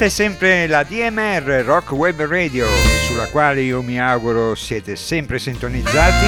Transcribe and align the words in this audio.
Questa 0.00 0.22
è 0.24 0.26
sempre 0.26 0.66
la 0.66 0.82
DMR 0.82 1.62
Rock 1.62 1.92
Web 1.92 2.24
Radio, 2.24 2.66
sulla 3.04 3.26
quale 3.26 3.60
io 3.60 3.82
mi 3.82 4.00
auguro 4.00 4.54
siete 4.54 4.96
sempre 4.96 5.38
sintonizzati. 5.38 6.24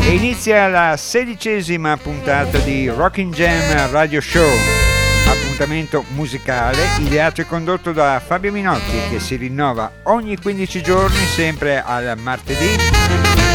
E 0.00 0.14
inizia 0.16 0.66
la 0.66 0.96
sedicesima 0.96 1.96
puntata 1.96 2.58
di 2.58 2.88
Rocking 2.88 3.32
Jam 3.32 3.90
Radio 3.92 4.20
Show, 4.20 4.50
appuntamento 5.28 6.04
musicale 6.08 6.88
ideato 6.98 7.40
e 7.40 7.46
condotto 7.46 7.92
da 7.92 8.18
Fabio 8.18 8.50
Minotti 8.50 8.98
che 9.10 9.20
si 9.20 9.36
rinnova 9.36 9.88
ogni 10.06 10.36
15 10.36 10.82
giorni 10.82 11.24
sempre 11.26 11.80
al 11.80 12.18
martedì, 12.18 12.74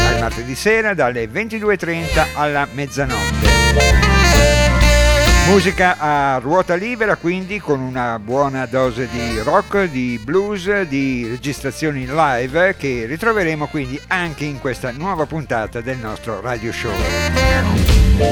al 0.08 0.20
martedì 0.20 0.54
sera 0.54 0.94
dalle 0.94 1.26
22.30 1.26 2.28
alla 2.32 2.66
mezzanotte. 2.72 4.05
Musica 5.46 5.96
a 5.98 6.38
ruota 6.38 6.74
libera 6.74 7.14
quindi 7.14 7.60
con 7.60 7.80
una 7.80 8.18
buona 8.18 8.66
dose 8.66 9.08
di 9.08 9.38
rock, 9.40 9.84
di 9.84 10.20
blues, 10.22 10.82
di 10.82 11.26
registrazioni 11.28 12.04
live 12.04 12.74
che 12.76 13.06
ritroveremo 13.06 13.68
quindi 13.68 13.98
anche 14.08 14.44
in 14.44 14.58
questa 14.58 14.90
nuova 14.90 15.24
puntata 15.24 15.80
del 15.80 15.98
nostro 15.98 16.40
radio 16.40 16.72
show. 16.72 16.92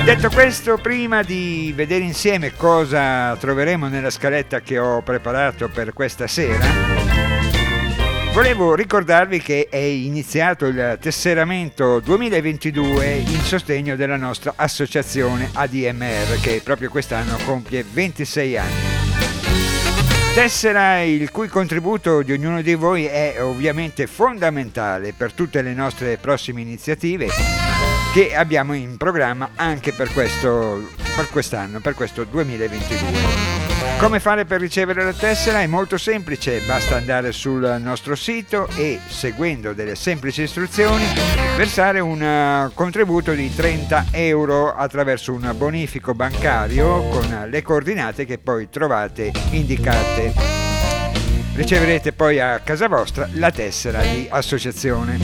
Detto 0.03 0.29
questo, 0.29 0.77
prima 0.77 1.21
di 1.21 1.71
vedere 1.75 2.03
insieme 2.03 2.55
cosa 2.55 3.35
troveremo 3.35 3.87
nella 3.87 4.09
scaletta 4.09 4.61
che 4.61 4.79
ho 4.79 5.03
preparato 5.03 5.69
per 5.69 5.93
questa 5.93 6.25
sera, 6.25 6.65
Volevo 8.39 8.73
ricordarvi 8.73 9.41
che 9.41 9.67
è 9.69 9.75
iniziato 9.75 10.65
il 10.67 10.97
tesseramento 11.01 11.99
2022 11.99 13.15
in 13.15 13.41
sostegno 13.41 13.97
della 13.97 14.15
nostra 14.15 14.53
associazione 14.55 15.49
ADMR 15.52 16.39
che 16.39 16.61
proprio 16.64 16.89
quest'anno 16.89 17.36
compie 17.43 17.83
26 17.83 18.58
anni. 18.58 18.73
Tessera 20.33 21.02
il 21.02 21.30
cui 21.31 21.49
contributo 21.49 22.21
di 22.21 22.31
ognuno 22.31 22.61
di 22.61 22.75
voi 22.75 23.08
è 23.08 23.43
ovviamente 23.43 24.08
fondamentale 24.08 25.11
per 25.11 25.33
tutte 25.33 25.61
le 25.61 25.73
nostre 25.73 26.15
prossime 26.15 26.61
iniziative 26.61 27.27
che 28.14 28.33
abbiamo 28.33 28.71
in 28.71 28.95
programma 28.95 29.49
anche 29.55 29.91
per, 29.91 30.14
questo, 30.14 30.87
per 31.14 31.27
quest'anno, 31.27 31.81
per 31.81 31.93
questo 31.93 32.23
2022. 32.23 33.68
Come 33.99 34.21
fare 34.21 34.45
per 34.45 34.61
ricevere 34.61 35.04
la 35.04 35.11
tessera? 35.11 35.61
È 35.61 35.67
molto 35.67 35.98
semplice, 35.98 36.61
basta 36.61 36.95
andare 36.95 37.33
sul 37.33 37.80
nostro 37.82 38.15
sito 38.15 38.70
e 38.77 38.98
seguendo 39.05 39.73
delle 39.73 39.95
semplici 39.95 40.42
istruzioni 40.42 41.04
versare 41.58 41.99
un 41.99 42.23
eh, 42.23 42.71
contributo 42.73 43.33
di 43.33 43.54
30 43.54 44.05
euro 44.11 44.73
attraverso 44.73 45.33
un 45.33 45.54
bonifico 45.58 46.14
bancario 46.14 47.09
con 47.09 47.48
le 47.49 47.61
coordinate 47.61 48.23
che 48.23 48.38
poi 48.38 48.70
trovate 48.70 49.33
indicate. 49.49 50.33
Riceverete 51.55 52.14
poi 52.14 52.39
a 52.39 52.59
casa 52.59 52.88
vostra 52.88 53.27
la 53.33 53.52
tessera 53.52 54.02
di 54.02 54.27
associazione. 54.30 55.17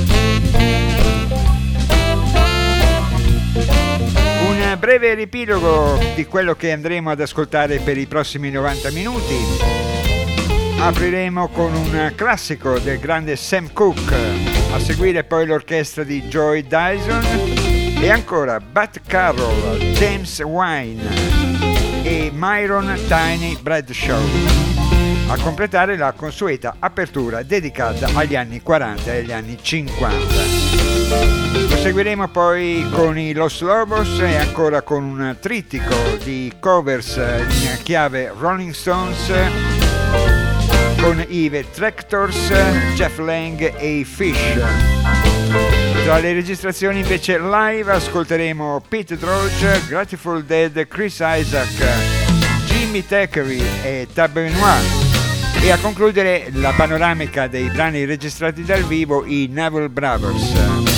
Breve 4.77 5.13
riepilogo 5.13 5.97
di 6.15 6.25
quello 6.25 6.55
che 6.55 6.71
andremo 6.71 7.11
ad 7.11 7.21
ascoltare 7.21 7.79
per 7.79 7.97
i 7.97 8.05
prossimi 8.05 8.49
90 8.49 8.91
minuti. 8.91 9.35
Apriremo 10.79 11.47
con 11.49 11.73
un 11.73 12.11
classico 12.15 12.79
del 12.79 12.99
grande 12.99 13.35
Sam 13.35 13.71
Cooke, 13.71 14.15
a 14.73 14.79
seguire 14.79 15.23
poi 15.23 15.45
l'orchestra 15.45 16.03
di 16.03 16.23
Joy 16.23 16.65
Dyson 16.67 17.23
e 18.01 18.09
ancora 18.09 18.59
Bat 18.59 19.01
Carroll, 19.07 19.77
James 19.93 20.39
Wine 20.39 21.03
e 22.03 22.29
Myron 22.33 22.93
Tiny 23.07 23.57
Bradshaw 23.61 24.63
a 25.27 25.37
completare 25.39 25.97
la 25.97 26.13
consueta 26.13 26.75
apertura 26.79 27.41
dedicata 27.41 28.09
agli 28.13 28.35
anni 28.35 28.61
40 28.61 29.13
e 29.13 29.19
agli 29.19 29.31
anni 29.31 29.57
50. 29.59 31.64
Proseguiremo 31.85 32.29
poi 32.29 32.83
con 32.93 33.15
i 33.15 33.31
Los 33.31 33.61
Lobos 33.61 34.19
e 34.19 34.35
ancora 34.37 34.81
con 34.81 35.03
un 35.03 35.37
trittico 35.39 35.93
di 36.23 36.51
covers 36.59 37.15
in 37.17 37.77
chiave 37.83 38.33
Rolling 38.39 38.73
Stones 38.73 39.31
con 40.99 41.23
i 41.27 41.47
The 41.47 41.63
Tractors, 41.69 42.51
Jeff 42.95 43.19
Lang 43.19 43.75
e 43.77 43.99
i 43.99 44.03
Fish. 44.03 44.59
Tra 46.03 46.17
le 46.17 46.33
registrazioni 46.33 47.01
invece 47.01 47.37
live 47.37 47.91
ascolteremo 47.91 48.83
Pete 48.89 49.15
Droge, 49.15 49.83
Grateful 49.87 50.43
Dead, 50.43 50.87
Chris 50.87 51.21
Isaac, 51.21 51.67
Jimmy 52.65 53.05
Thackeray 53.05 53.61
e 53.83 54.07
Tab 54.11 54.31
Benoit 54.31 54.83
e 55.61 55.69
a 55.69 55.77
concludere 55.77 56.49
la 56.53 56.73
panoramica 56.75 57.45
dei 57.45 57.69
brani 57.69 58.05
registrati 58.05 58.63
dal 58.63 58.81
vivo 58.85 59.23
i 59.23 59.47
Naval 59.51 59.89
Brothers. 59.89 60.94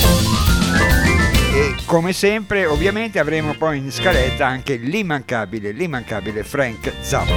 Come 1.85 2.13
sempre, 2.13 2.65
ovviamente, 2.65 3.19
avremo 3.19 3.53
poi 3.57 3.77
in 3.77 3.91
scaletta 3.91 4.45
anche 4.45 4.75
l'immancabile, 4.75 5.71
l'immancabile 5.71 6.43
Frank 6.43 6.91
Zappa. 6.99 7.35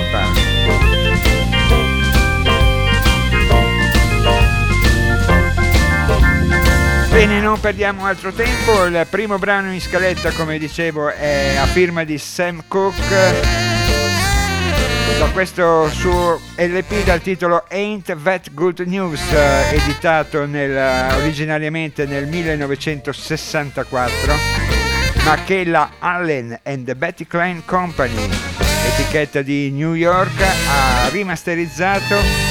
Bene, 7.10 7.40
non 7.40 7.58
perdiamo 7.60 8.04
altro 8.04 8.32
tempo. 8.32 8.84
Il 8.84 9.06
primo 9.10 9.38
brano 9.38 9.72
in 9.72 9.80
scaletta, 9.80 10.30
come 10.30 10.58
dicevo, 10.58 11.08
è 11.08 11.56
a 11.56 11.66
firma 11.66 12.04
di 12.04 12.18
Sam 12.18 12.64
Cooke 12.68 13.79
da 15.18 15.28
questo 15.32 15.88
suo 15.90 16.40
LP 16.56 17.04
dal 17.04 17.20
titolo 17.20 17.64
Ain't 17.68 18.16
That 18.22 18.52
Good 18.52 18.80
News, 18.80 19.20
eh, 19.32 19.76
editato 19.76 20.46
nel, 20.46 20.70
eh, 20.70 21.14
originariamente 21.14 22.06
nel 22.06 22.26
1964, 22.26 24.34
ma 25.24 25.36
che 25.44 25.64
la 25.64 25.90
Allen 25.98 26.58
and 26.62 26.84
the 26.84 26.94
Betty 26.94 27.26
Klein 27.26 27.64
Company, 27.64 28.28
etichetta 28.86 29.42
di 29.42 29.70
New 29.70 29.94
York, 29.94 30.40
ha 30.40 31.08
rimasterizzato 31.08 32.50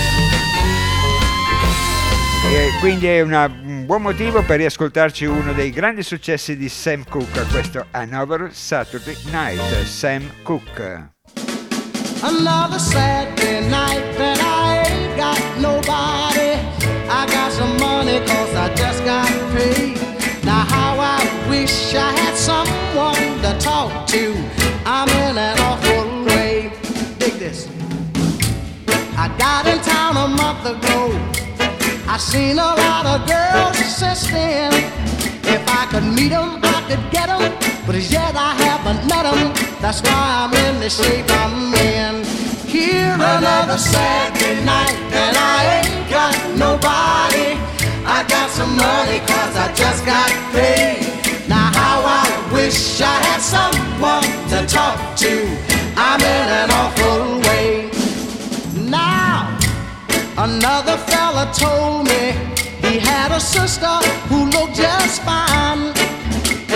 e 2.52 2.72
quindi 2.80 3.08
è 3.08 3.22
una, 3.22 3.46
un 3.46 3.86
buon 3.86 4.02
motivo 4.02 4.42
per 4.42 4.58
riascoltarci 4.58 5.26
uno 5.26 5.54
dei 5.54 5.70
grandi 5.70 6.02
successi 6.02 6.58
di 6.58 6.68
Sam 6.68 7.04
Cooke, 7.08 7.46
questo 7.52 7.86
Another 7.92 8.50
Saturday 8.52 9.16
Night, 9.32 9.84
Sam 9.84 10.28
Cooke. 10.42 11.12
Another 12.22 12.80
Saturday 12.80 13.62
night 13.70 14.04
that 14.18 14.42
I 14.42 14.84
ain't 14.84 15.16
got 15.16 15.40
nobody. 15.58 16.52
I 17.08 17.26
got 17.26 17.50
some 17.54 17.78
money 17.78 18.20
cause 18.28 18.54
I 18.56 18.74
just 18.76 19.06
got 19.06 19.26
paid. 19.56 19.96
Now 20.44 20.66
how 20.68 21.00
I 21.00 21.50
wish 21.50 21.96
I 21.96 22.12
had 22.12 22.36
someone 22.36 23.42
to 23.44 23.58
talk 23.64 24.06
to. 24.08 24.36
I'm 24.86 25.08
in 25.08 25.38
an 25.38 25.60
awful 25.60 26.26
way. 26.26 26.74
Dig 27.20 27.36
this. 27.40 27.70
I 29.16 29.34
got 29.40 29.66
in 29.66 29.80
town 29.80 30.18
a 30.18 30.28
month 30.28 30.66
ago. 30.66 31.16
I 32.06 32.18
seen 32.18 32.60
a 32.60 32.76
lot 32.84 33.06
of 33.06 33.28
girls 33.30 33.78
since 33.78 34.28
then. 34.28 34.74
If 35.46 35.64
I 35.70 35.86
could 35.90 36.04
meet 36.04 36.30
them, 36.30 36.60
I 36.64 36.84
could 36.86 37.12
get 37.12 37.28
them. 37.28 37.79
But 37.90 37.96
as 37.96 38.12
yet 38.12 38.36
I 38.36 38.54
haven't 38.54 39.02
met 39.10 39.24
them. 39.26 39.50
That's 39.82 40.00
why 40.04 40.46
I'm 40.46 40.54
in 40.54 40.80
the 40.80 40.92
shape 40.92 41.26
I'm 41.28 41.74
in. 41.74 42.24
Here 42.70 43.16
another 43.16 43.80
Saturday 43.80 44.64
night, 44.64 44.94
and 45.10 45.36
I 45.36 45.82
ain't 45.82 46.08
got 46.08 46.38
nobody. 46.54 47.58
I 48.06 48.24
got 48.30 48.52
some 48.52 48.76
money 48.78 49.18
cause 49.26 49.56
I 49.58 49.74
just 49.74 50.06
got 50.06 50.30
paid. 50.54 51.02
Now 51.50 51.74
how 51.74 52.06
I 52.06 52.54
wish 52.54 53.02
I 53.02 53.16
had 53.26 53.42
someone 53.42 54.30
to 54.54 54.60
talk 54.72 55.18
to. 55.26 55.34
I'm 55.98 56.22
in 56.22 56.48
an 56.62 56.70
awful 56.70 57.42
way. 57.50 57.90
Now, 58.86 59.58
another 60.38 60.96
fella 61.10 61.52
told 61.58 62.06
me 62.06 62.38
he 62.88 63.00
had 63.00 63.32
a 63.32 63.40
sister 63.40 63.98
who 64.30 64.46
looked 64.46 64.76
just 64.76 65.24
fine. 65.24 65.99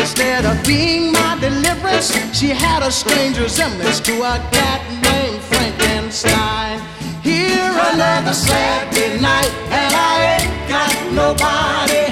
Instead 0.03 0.43
of 0.43 0.61
being 0.67 1.13
my 1.13 1.37
deliverance, 1.39 2.11
she 2.37 2.49
had 2.49 2.83
a 2.83 2.91
strange 2.91 3.39
resemblance 3.39 4.01
to 4.01 4.11
a 4.19 4.35
cat 4.51 4.81
named 5.01 5.41
Frankenstein. 5.43 6.81
Here 7.23 7.71
another 7.71 8.33
Saturday 8.33 9.21
night, 9.21 9.49
and 9.71 9.93
I 9.95 10.35
ain't 10.35 10.67
got 10.67 10.91
nobody. 11.13 12.11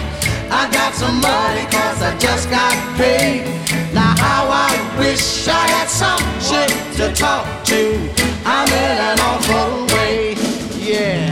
I 0.49 0.71
got 0.71 0.93
some 0.95 1.19
money 1.19 1.65
cause 1.67 2.01
I 2.01 2.15
just 2.17 2.49
got 2.49 2.71
paid. 2.95 3.43
Now 3.93 4.15
how 4.23 4.47
I 4.47 4.71
wish 4.97 5.45
I 5.49 5.67
had 5.75 5.89
some 5.89 6.23
shit 6.39 6.71
to 6.95 7.13
talk 7.13 7.45
to. 7.65 7.99
I'm 8.45 8.71
in 8.71 8.97
an 9.11 9.19
awful 9.19 9.97
way, 9.97 10.35
yeah. 10.79 11.27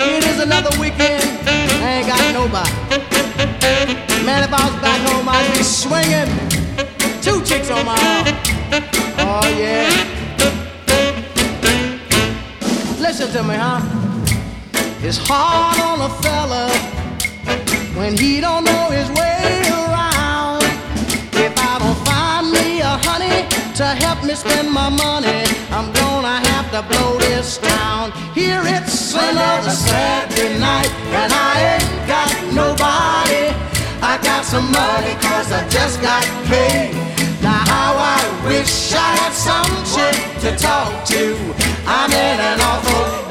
It 0.00 0.24
is 0.24 0.40
another 0.40 0.76
weekend, 0.80 1.22
I 1.46 2.02
ain't 2.02 2.08
got 2.08 2.34
nobody. 2.34 2.85
It's 15.18 15.26
hard 15.30 15.80
on 15.80 15.98
a 16.04 16.12
fella 16.20 16.68
when 17.96 18.18
he 18.18 18.38
don't 18.38 18.64
know 18.64 18.90
his 18.90 19.08
way 19.16 19.64
around. 19.72 20.60
If 21.32 21.56
I 21.56 21.78
don't 21.80 21.96
find 22.04 22.52
me 22.52 22.80
a 22.80 23.00
honey 23.00 23.48
to 23.80 23.86
help 24.04 24.22
me 24.24 24.34
spend 24.34 24.70
my 24.70 24.90
money, 24.90 25.40
I'm 25.72 25.90
gonna 26.04 26.36
have 26.52 26.68
to 26.76 26.82
blow 26.92 27.16
this 27.16 27.56
town. 27.56 28.12
Here 28.34 28.60
it's 28.60 29.14
another 29.14 29.70
Saturday 29.70 30.58
night, 30.60 30.92
and 31.16 31.32
I 31.32 31.80
ain't 31.80 31.96
got 32.04 32.32
nobody. 32.52 33.56
I 34.04 34.20
got 34.22 34.44
some 34.44 34.68
money 34.70 35.16
cause 35.24 35.50
I 35.50 35.66
just 35.70 36.02
got 36.02 36.24
paid. 36.44 36.92
Now 37.40 37.64
how 37.72 37.96
I 37.96 38.20
wish 38.44 38.92
I 38.92 39.08
had 39.16 39.32
some 39.32 39.72
chick 39.96 40.16
to 40.44 40.50
talk 40.60 40.92
to. 41.06 41.24
I'm 41.88 42.12
in 42.12 42.38
an 42.52 42.60
awful 42.60 43.25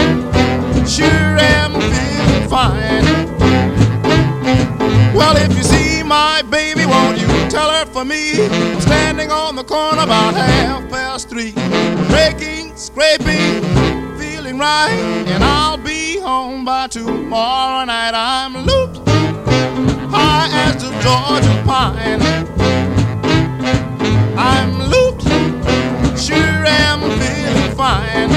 sure 0.89 1.39
am 1.39 1.73
feeling 1.73 2.49
fine. 2.49 3.05
Well, 5.15 5.37
if 5.37 5.57
you 5.57 5.63
see 5.63 5.84
my 6.05 6.43
baby, 6.43 6.85
won't 6.87 7.19
you 7.21 7.27
tell 7.49 7.71
her 7.71 7.87
for 7.87 8.05
me? 8.05 8.47
I'm 8.47 8.81
standing 8.81 9.31
on 9.31 9.57
the 9.57 9.65
corner 9.65 10.03
about 10.03 10.35
half 10.35 10.89
past 10.91 11.29
three, 11.29 11.53
breaking, 12.09 12.77
scraping, 12.77 13.63
feeling 14.19 14.59
right, 14.59 14.91
and 15.27 15.43
I'll 15.43 15.79
be 15.79 16.19
home 16.19 16.65
by 16.65 16.89
tomorrow 16.89 17.85
night. 17.85 18.13
I'm 18.15 18.57
looped 18.65 18.99
high 20.11 20.49
as 20.67 20.83
the 20.83 20.91
Georgia 21.03 21.63
pine. 21.65 22.23
I'm 24.37 24.79
looped, 24.91 25.25
sure 26.19 26.65
am 26.67 27.01
feeling 27.21 27.77
fine. 27.77 28.31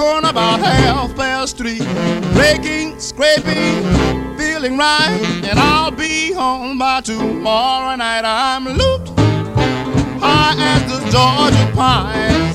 Corner 0.00 0.30
about 0.30 0.60
half 0.60 1.14
past 1.14 1.58
three. 1.58 1.78
Breaking, 2.32 2.98
scraping, 2.98 3.82
feeling 4.38 4.78
right. 4.78 5.20
And 5.44 5.58
I'll 5.58 5.90
be 5.90 6.32
home 6.32 6.78
by 6.78 7.02
tomorrow 7.02 7.96
night. 7.96 8.24
I'm 8.24 8.64
looped 8.64 9.10
high 10.18 10.54
as 10.56 10.82
the 10.90 11.00
Georgia 11.10 11.70
pines. 11.76 12.49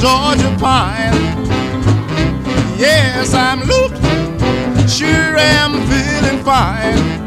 Georgia 0.00 0.56
pine. 0.60 1.12
Yes, 2.78 3.34
I'm 3.34 3.60
looped, 3.66 3.98
sure 4.88 5.36
am 5.36 5.72
feeling 5.88 6.44
fine. 6.44 7.17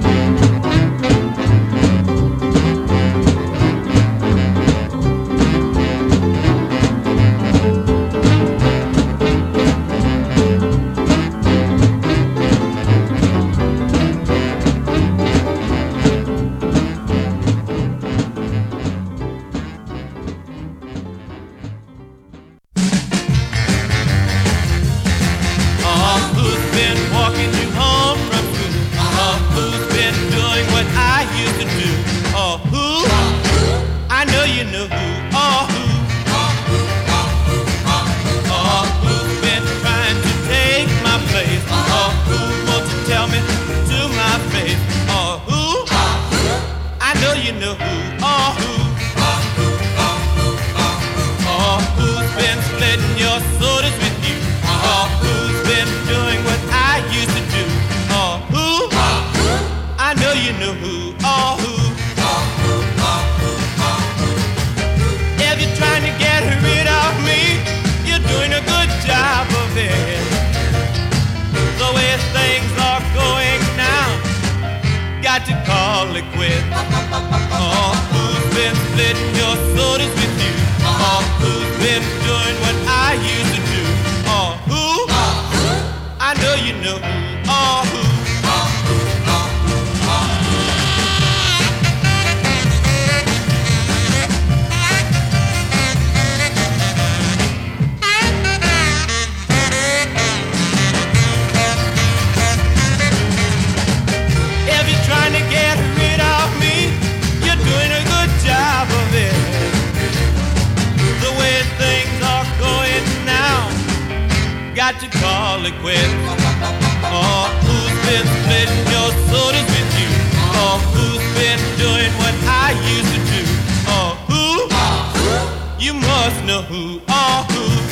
Who? 126.32 126.44
You 126.44 126.46
must 126.46 126.46
know 126.46 126.62
who. 126.62 127.02
Oh, 127.08 127.46
who? 127.50 127.91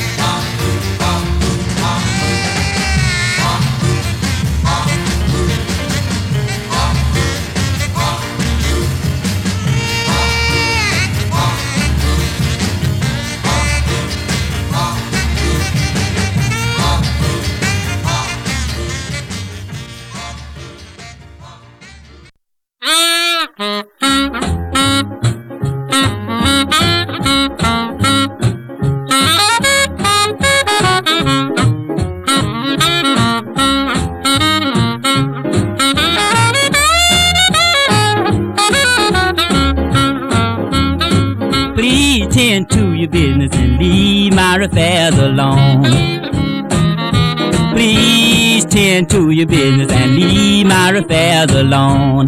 Alone. 51.48 52.26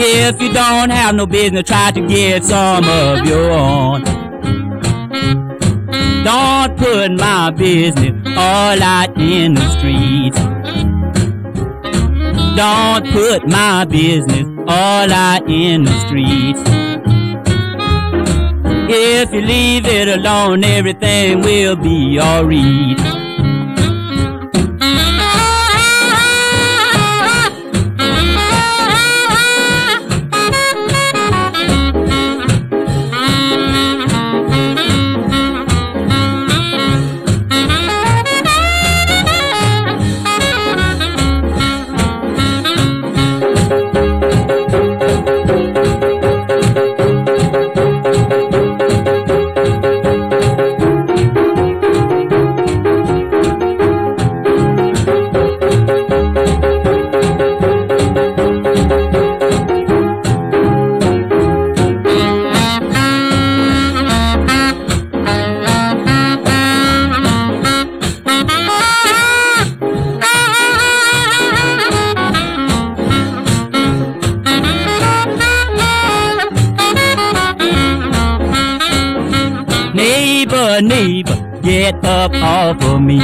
If 0.00 0.40
you 0.40 0.52
don't 0.52 0.90
have 0.90 1.14
no 1.16 1.26
business, 1.26 1.66
try 1.66 1.90
to 1.90 2.06
get 2.06 2.44
some 2.44 2.84
of 2.84 3.26
your 3.26 3.50
own. 3.50 4.04
Don't 6.24 6.76
put 6.76 7.12
my 7.12 7.50
business 7.50 8.12
all 8.36 8.82
out 8.82 9.18
in 9.18 9.54
the 9.54 9.68
streets. 9.76 10.38
Don't 12.56 13.06
put 13.12 13.46
my 13.48 13.84
business 13.84 14.46
all 14.68 15.12
out 15.12 15.48
in 15.48 15.84
the 15.84 16.00
streets. 16.06 16.60
If 18.90 19.32
you 19.32 19.40
leave 19.42 19.84
it 19.86 20.08
alone, 20.08 20.64
everything 20.64 21.40
will 21.42 21.76
be 21.76 22.18
alright. 22.20 23.17
Of 82.68 83.00
me. 83.00 83.18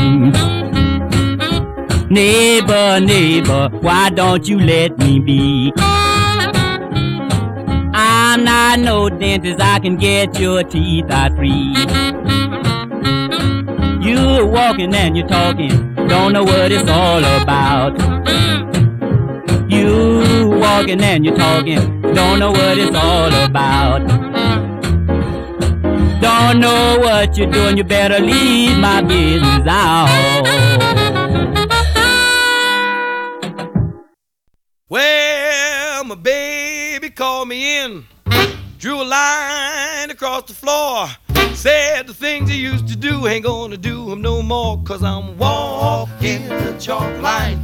Neighbor, 2.08 3.00
neighbor, 3.00 3.68
why 3.80 4.08
don't 4.10 4.48
you 4.48 4.58
let 4.58 4.96
me 4.98 5.20
be? 5.20 5.72
I'm 7.94 8.44
not 8.44 8.78
no 8.78 9.10
dentist, 9.10 9.60
I 9.60 9.78
can 9.80 9.96
get 9.96 10.38
your 10.38 10.62
teeth 10.62 11.10
out 11.10 11.36
free. 11.36 11.74
You're 14.02 14.46
walking 14.46 14.94
and 14.94 15.16
you're 15.16 15.28
talking, 15.28 15.94
don't 16.08 16.32
know 16.32 16.44
what 16.44 16.72
it's 16.72 16.88
all 16.88 17.24
about. 17.42 17.98
You're 19.70 20.48
walking 20.58 21.00
and 21.02 21.24
you're 21.24 21.36
talking, 21.36 22.00
don't 22.14 22.38
know 22.38 22.50
what 22.50 22.78
it's 22.78 22.96
all 22.96 23.32
about. 23.44 24.23
I 26.36 26.52
don't 26.52 26.60
know 26.60 26.98
what 26.98 27.36
you're 27.36 27.48
doing, 27.48 27.76
you 27.76 27.84
better 27.84 28.18
leave 28.18 28.76
my 28.76 29.00
business 29.02 29.62
out. 29.68 30.08
Well, 34.88 36.04
my 36.04 36.16
baby 36.16 37.10
called 37.10 37.46
me 37.46 37.78
in, 37.78 38.04
drew 38.78 39.00
a 39.00 39.04
line 39.04 40.10
across 40.10 40.42
the 40.48 40.54
floor, 40.54 41.06
said 41.54 42.08
the 42.08 42.14
things 42.14 42.50
he 42.50 42.56
used 42.56 42.88
to 42.88 42.96
do 42.96 43.28
ain't 43.28 43.44
gonna 43.44 43.76
do 43.76 44.10
him 44.10 44.20
no 44.20 44.42
more, 44.42 44.82
cause 44.82 45.04
I'm 45.04 45.38
walking 45.38 46.48
the 46.48 46.76
chalk 46.80 47.22
line, 47.22 47.60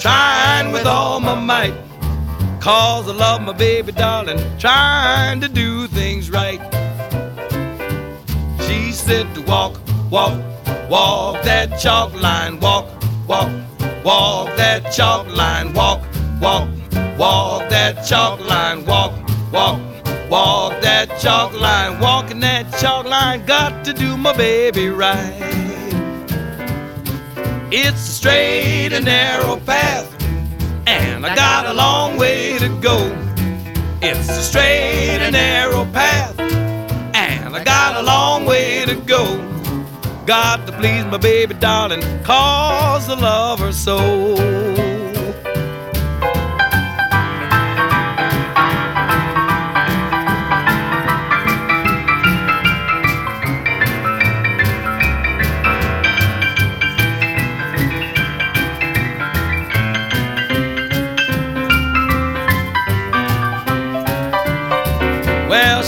trying 0.00 0.72
with 0.72 0.86
all 0.86 1.20
my 1.20 1.34
might, 1.34 1.74
cause 2.60 3.06
I 3.10 3.12
love 3.12 3.42
my 3.42 3.52
baby 3.52 3.92
darling, 3.92 4.40
trying 4.58 5.42
to 5.42 5.48
do 5.48 5.86
things 5.88 6.30
right. 6.30 6.73
She 8.74 8.90
said 8.90 9.32
to 9.36 9.42
walk, 9.42 9.80
walk, 10.10 10.42
walk 10.90 11.42
that 11.44 11.78
chalk 11.78 12.12
line, 12.20 12.58
walk, 12.58 12.86
walk, 13.28 13.48
walk 14.04 14.48
that 14.56 14.92
chalk 14.92 15.28
line, 15.28 15.72
walk, 15.72 16.02
walk, 16.40 16.68
walk 17.16 17.68
that 17.70 18.04
chalk 18.04 18.40
line, 18.40 18.84
walk, 18.84 19.12
walk, 19.52 19.80
walk 20.28 20.80
that 20.82 21.06
chalk 21.20 21.52
line, 21.52 22.00
walking 22.00 22.40
that 22.40 22.66
chalk 22.80 23.06
line, 23.06 23.46
got 23.46 23.84
to 23.84 23.92
do 23.92 24.16
my 24.16 24.36
baby 24.36 24.88
right. 24.88 25.38
It's 27.70 28.08
a 28.08 28.12
straight 28.18 28.92
and 28.92 29.04
narrow 29.04 29.56
path, 29.58 30.08
and 30.88 31.24
I 31.24 31.36
got 31.36 31.66
a 31.66 31.74
long 31.74 32.16
way 32.16 32.58
to 32.58 32.68
go. 32.80 32.98
It's 34.02 34.28
a 34.28 34.42
straight 34.42 35.20
and 35.20 35.32
narrow 35.32 35.84
path, 35.92 36.34
I 37.54 37.62
got 37.62 37.94
a 37.94 38.02
long 38.02 38.46
way 38.46 38.84
to 38.84 38.96
go. 38.96 39.38
Got 40.26 40.66
to 40.66 40.72
please 40.72 41.04
my 41.04 41.18
baby 41.18 41.54
darling, 41.54 42.02
cause 42.24 43.08
I 43.08 43.14
love 43.14 43.60
her 43.60 43.70
so. 43.70 44.93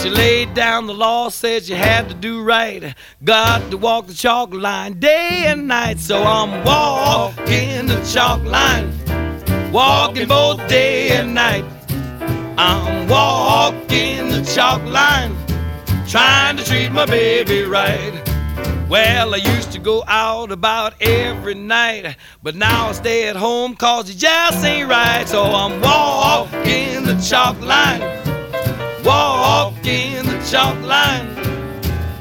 She 0.02 0.10
laid 0.10 0.52
down 0.52 0.86
the 0.86 0.94
law, 0.94 1.30
said 1.30 1.66
you 1.66 1.74
had 1.74 2.08
to 2.10 2.14
do 2.14 2.42
right. 2.42 2.94
Got 3.24 3.70
to 3.70 3.78
walk 3.78 4.06
the 4.06 4.14
chalk 4.14 4.52
line 4.52 5.00
day 5.00 5.44
and 5.46 5.66
night. 5.66 5.98
So 5.98 6.22
I'm 6.22 6.62
walking 6.64 7.86
the 7.86 8.00
chalk 8.12 8.44
line, 8.44 8.92
walking 9.72 10.28
both 10.28 10.58
day 10.68 11.16
and 11.16 11.34
night. 11.34 11.64
I'm 12.58 13.08
walking 13.08 14.28
the 14.28 14.42
chalk 14.54 14.84
line, 14.84 15.34
trying 16.06 16.58
to 16.58 16.64
treat 16.64 16.92
my 16.92 17.06
baby 17.06 17.62
right. 17.62 18.12
Well, 18.90 19.34
I 19.34 19.38
used 19.38 19.72
to 19.72 19.78
go 19.78 20.04
out 20.06 20.52
about 20.52 20.94
every 21.00 21.54
night, 21.54 22.16
but 22.42 22.54
now 22.54 22.88
I 22.88 22.92
stay 22.92 23.28
at 23.28 23.36
home 23.36 23.74
cause 23.74 24.10
it 24.10 24.18
just 24.18 24.62
ain't 24.62 24.90
right. 24.90 25.26
So 25.26 25.42
I'm 25.42 25.80
walking 25.80 27.04
the 27.04 27.18
chalk 27.26 27.58
line 27.62 28.35
Walk 29.06 29.86
in 29.86 30.26
the 30.26 30.44
chalk 30.50 30.82
line, 30.82 31.28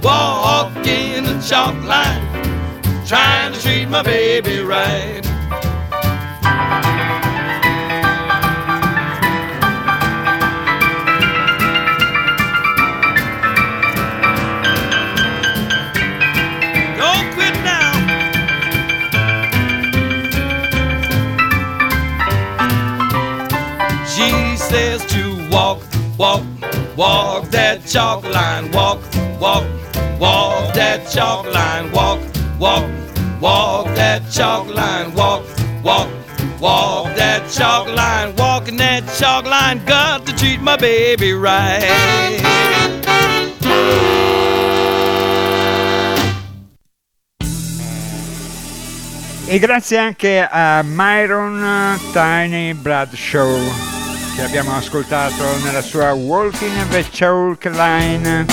walk 0.04 0.86
in 0.86 1.24
the 1.24 1.42
chalk 1.42 1.74
line, 1.84 2.22
trying 3.08 3.54
to 3.54 3.60
treat 3.60 3.88
my 3.88 4.04
baby 4.04 4.60
right. 4.60 5.24
Don't 17.00 17.34
quit 17.34 17.56
now. 17.63 17.93
She 24.06 24.56
says 24.58 25.04
to 25.08 25.50
walk, 25.50 25.82
walk 26.17 26.43
Walk 26.95 27.49
that 27.49 27.86
chalk 27.86 28.23
line, 28.23 28.71
walk, 28.71 29.01
walk, 29.38 29.65
walk 30.17 30.73
that 30.75 31.06
chalk 31.12 31.45
line, 31.45 31.91
walk, 31.91 32.21
walk, 32.58 32.89
walk 33.41 33.88
that 33.95 34.32
chalk 34.32 34.73
line, 34.73 35.13
walk, 35.13 35.43
walk, 35.84 36.10
walk 36.62 37.13
that 37.17 37.51
chalk 37.51 37.93
line, 37.93 38.34
walking 38.38 38.78
that 38.78 39.04
chalk 39.19 39.43
line, 39.43 39.84
got 39.84 40.25
to 40.25 40.34
treat 40.38 40.62
my 40.62 40.78
baby 40.78 41.34
right. 41.34 41.84
E 49.49 49.60
grazie 49.60 49.97
anche 49.97 50.47
a 50.49 50.82
Myron 50.82 51.99
Tiny 52.13 52.71
Bradshaw 52.71 54.05
che 54.36 54.43
abbiamo 54.43 54.76
ascoltato 54.76 55.43
nella 55.63 55.82
sua 55.82 56.12
Walking 56.12 56.88
the 56.89 57.06
Chalk 57.10 57.63
Line. 57.65 58.45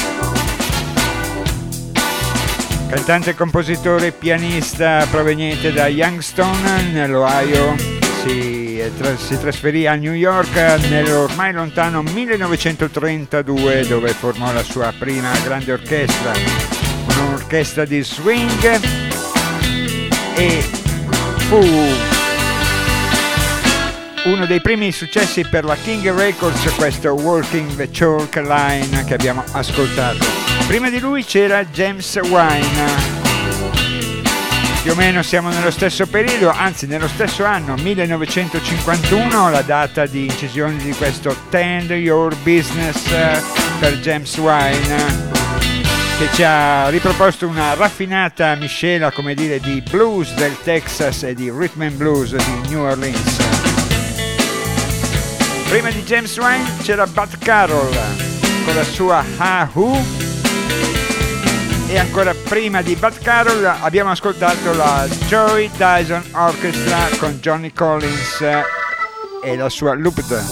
Cantante, 2.89 3.35
compositore 3.35 4.13
pianista 4.13 5.05
proveniente 5.11 5.73
da 5.73 5.89
Youngstown, 5.89 6.91
nell'Ohio, 6.93 7.75
si, 8.23 8.81
tra- 8.97 9.17
si 9.17 9.37
trasferì 9.41 9.89
a 9.89 9.95
New 9.95 10.13
York 10.13 10.55
nell'ormai 10.89 11.53
lontano 11.53 12.03
1932 12.03 13.87
dove 13.89 14.09
formò 14.11 14.53
la 14.53 14.63
sua 14.63 14.93
prima 14.97 15.33
grande 15.43 15.73
orchestra, 15.73 16.33
un'orchestra 17.09 17.85
di 17.85 18.03
swing 18.03 18.81
e 20.37 20.61
fu 21.49 22.12
uno 24.25 24.47
dei 24.47 24.61
primi 24.61 24.93
successi 24.93 25.45
per 25.45 25.65
la 25.65 25.75
King 25.75 26.15
Records 26.15 26.75
questo 26.77 27.13
Walking 27.13 27.75
the 27.75 27.89
Chalk 27.91 28.37
Line 28.37 29.05
che 29.05 29.15
abbiamo 29.15 29.43
ascoltato. 29.53 30.25
Prima 30.67 30.91
di 30.91 31.01
lui 31.01 31.25
c'era 31.25 31.65
James 31.65 32.15
Wine. 32.23 33.21
Più 34.83 34.93
o 34.93 34.95
meno 34.95 35.23
siamo 35.23 35.49
nello 35.49 35.71
stesso 35.71 36.07
periodo, 36.07 36.51
anzi 36.51 36.87
nello 36.87 37.09
stesso 37.09 37.45
anno, 37.45 37.75
1951, 37.77 39.51
la 39.51 39.63
data 39.63 40.07
di 40.07 40.27
incisione 40.27 40.77
di 40.77 40.93
questo 40.93 41.35
Tend 41.49 41.91
Your 41.91 42.37
Business 42.43 43.03
per 43.79 43.99
James 43.99 44.37
Wine 44.39 45.31
che 46.19 46.29
ci 46.35 46.43
ha 46.45 46.89
riproposto 46.89 47.49
una 47.49 47.75
raffinata 47.75 48.55
miscela, 48.55 49.11
come 49.11 49.35
dire, 49.35 49.59
di 49.59 49.83
blues 49.89 50.33
del 50.35 50.57
Texas 50.63 51.25
e 51.25 51.35
di 51.35 51.51
rhythm 51.51 51.81
and 51.83 51.97
blues 51.97 52.35
di 52.37 52.69
New 52.69 52.81
Orleans. 52.81 53.62
Prima 55.73 55.89
di 55.89 56.03
James 56.03 56.37
Wine 56.37 56.71
c'era 56.83 57.07
Bud 57.07 57.39
Carroll 57.39 57.97
con 58.67 58.75
la 58.75 58.85
sua 58.85 59.25
Ha 59.39 59.71
Who 59.73 59.99
e 61.89 61.99
ancora 61.99 62.35
prima 62.35 62.83
di 62.83 62.95
Bud 62.95 63.19
Carroll 63.23 63.65
abbiamo 63.65 64.11
ascoltato 64.11 64.75
la 64.75 65.09
Joy 65.29 65.71
Dyson 65.75 66.23
Orchestra 66.33 67.09
con 67.17 67.39
Johnny 67.41 67.73
Collins 67.73 68.43
e 69.43 69.57
la 69.57 69.71
sua 69.71 69.95
Looped. 69.95 70.45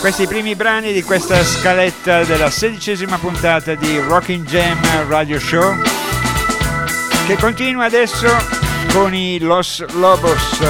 Questi 0.00 0.26
primi 0.26 0.56
brani 0.56 0.92
di 0.92 1.04
questa 1.04 1.44
scaletta 1.44 2.24
della 2.24 2.50
sedicesima 2.50 3.18
puntata 3.18 3.76
di 3.76 4.00
Rocking 4.00 4.44
Jam 4.44 5.06
Radio 5.06 5.38
Show 5.38 5.76
che 7.28 7.36
continua 7.36 7.84
adesso 7.84 8.57
con 8.92 9.14
i 9.14 9.38
Los 9.38 9.84
Lobos. 9.94 10.60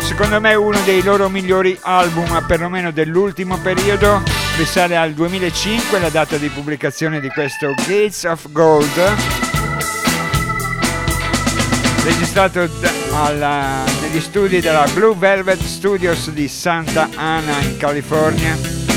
Secondo 0.00 0.40
me 0.40 0.54
uno 0.54 0.78
dei 0.84 1.02
loro 1.02 1.28
migliori 1.28 1.78
album, 1.82 2.44
perlomeno 2.46 2.90
dell'ultimo 2.90 3.58
periodo, 3.58 4.22
risale 4.56 4.96
al 4.96 5.12
2005, 5.12 5.98
la 5.98 6.08
data 6.08 6.36
di 6.36 6.48
pubblicazione 6.48 7.20
di 7.20 7.28
questo 7.28 7.74
Gates 7.74 8.24
of 8.24 8.50
Gold, 8.50 9.14
registrato 12.04 12.68
alla, 13.12 13.84
negli 14.00 14.20
studi 14.20 14.60
della 14.60 14.86
Blue 14.92 15.14
Velvet 15.16 15.62
Studios 15.62 16.30
di 16.30 16.48
Santa 16.48 17.08
Ana 17.14 17.60
in 17.60 17.76
California 17.76 18.89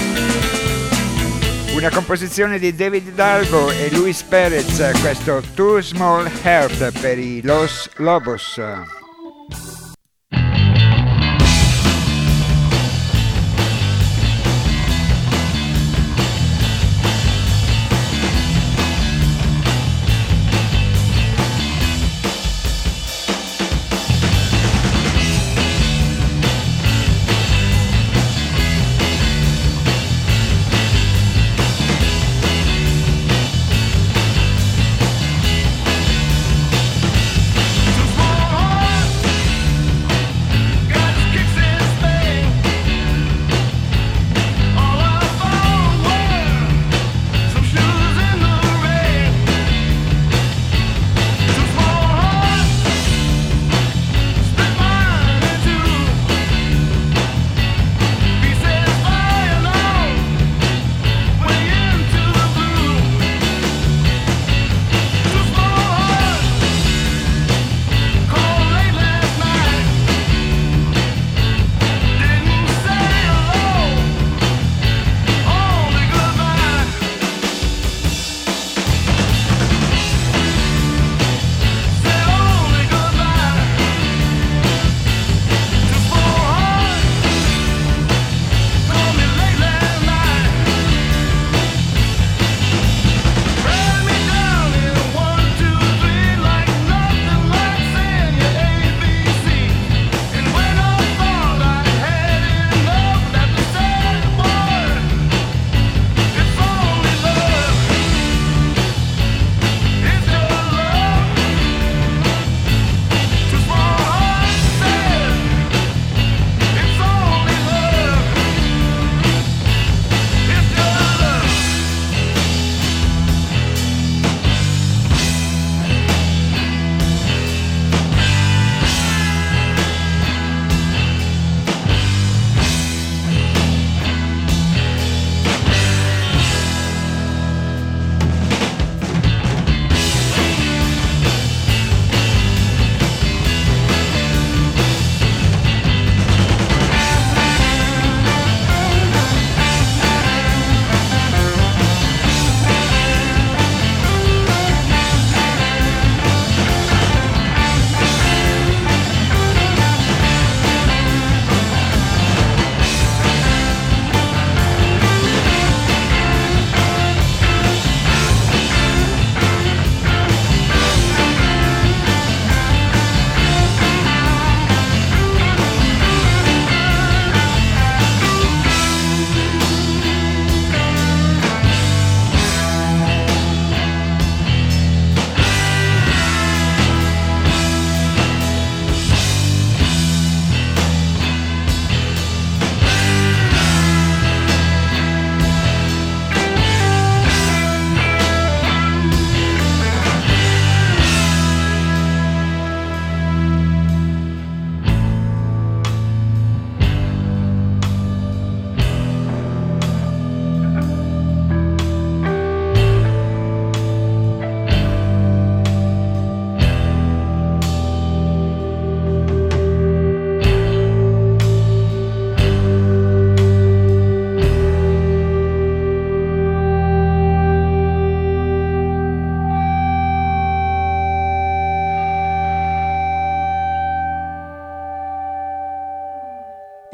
una 1.73 1.89
composizione 1.89 2.59
di 2.59 2.75
David 2.75 3.07
Hidalgo 3.07 3.71
e 3.71 3.89
Luis 3.91 4.21
Perez, 4.21 4.99
questo 5.01 5.41
Too 5.55 5.81
Small 5.81 6.29
Heart 6.43 6.99
per 6.99 7.17
i 7.17 7.41
Los 7.41 7.89
Lobos. 7.97 8.61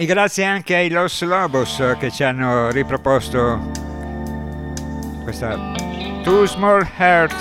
Grazie 0.09 0.43
anche 0.43 0.73
ai 0.73 0.89
Los 0.89 1.21
Lobos 1.21 1.83
che 1.99 2.09
ci 2.09 2.23
hanno 2.23 2.71
riproposto 2.71 3.69
questa 5.21 5.55
Too 6.23 6.47
Small 6.47 6.83
Heart 6.97 7.39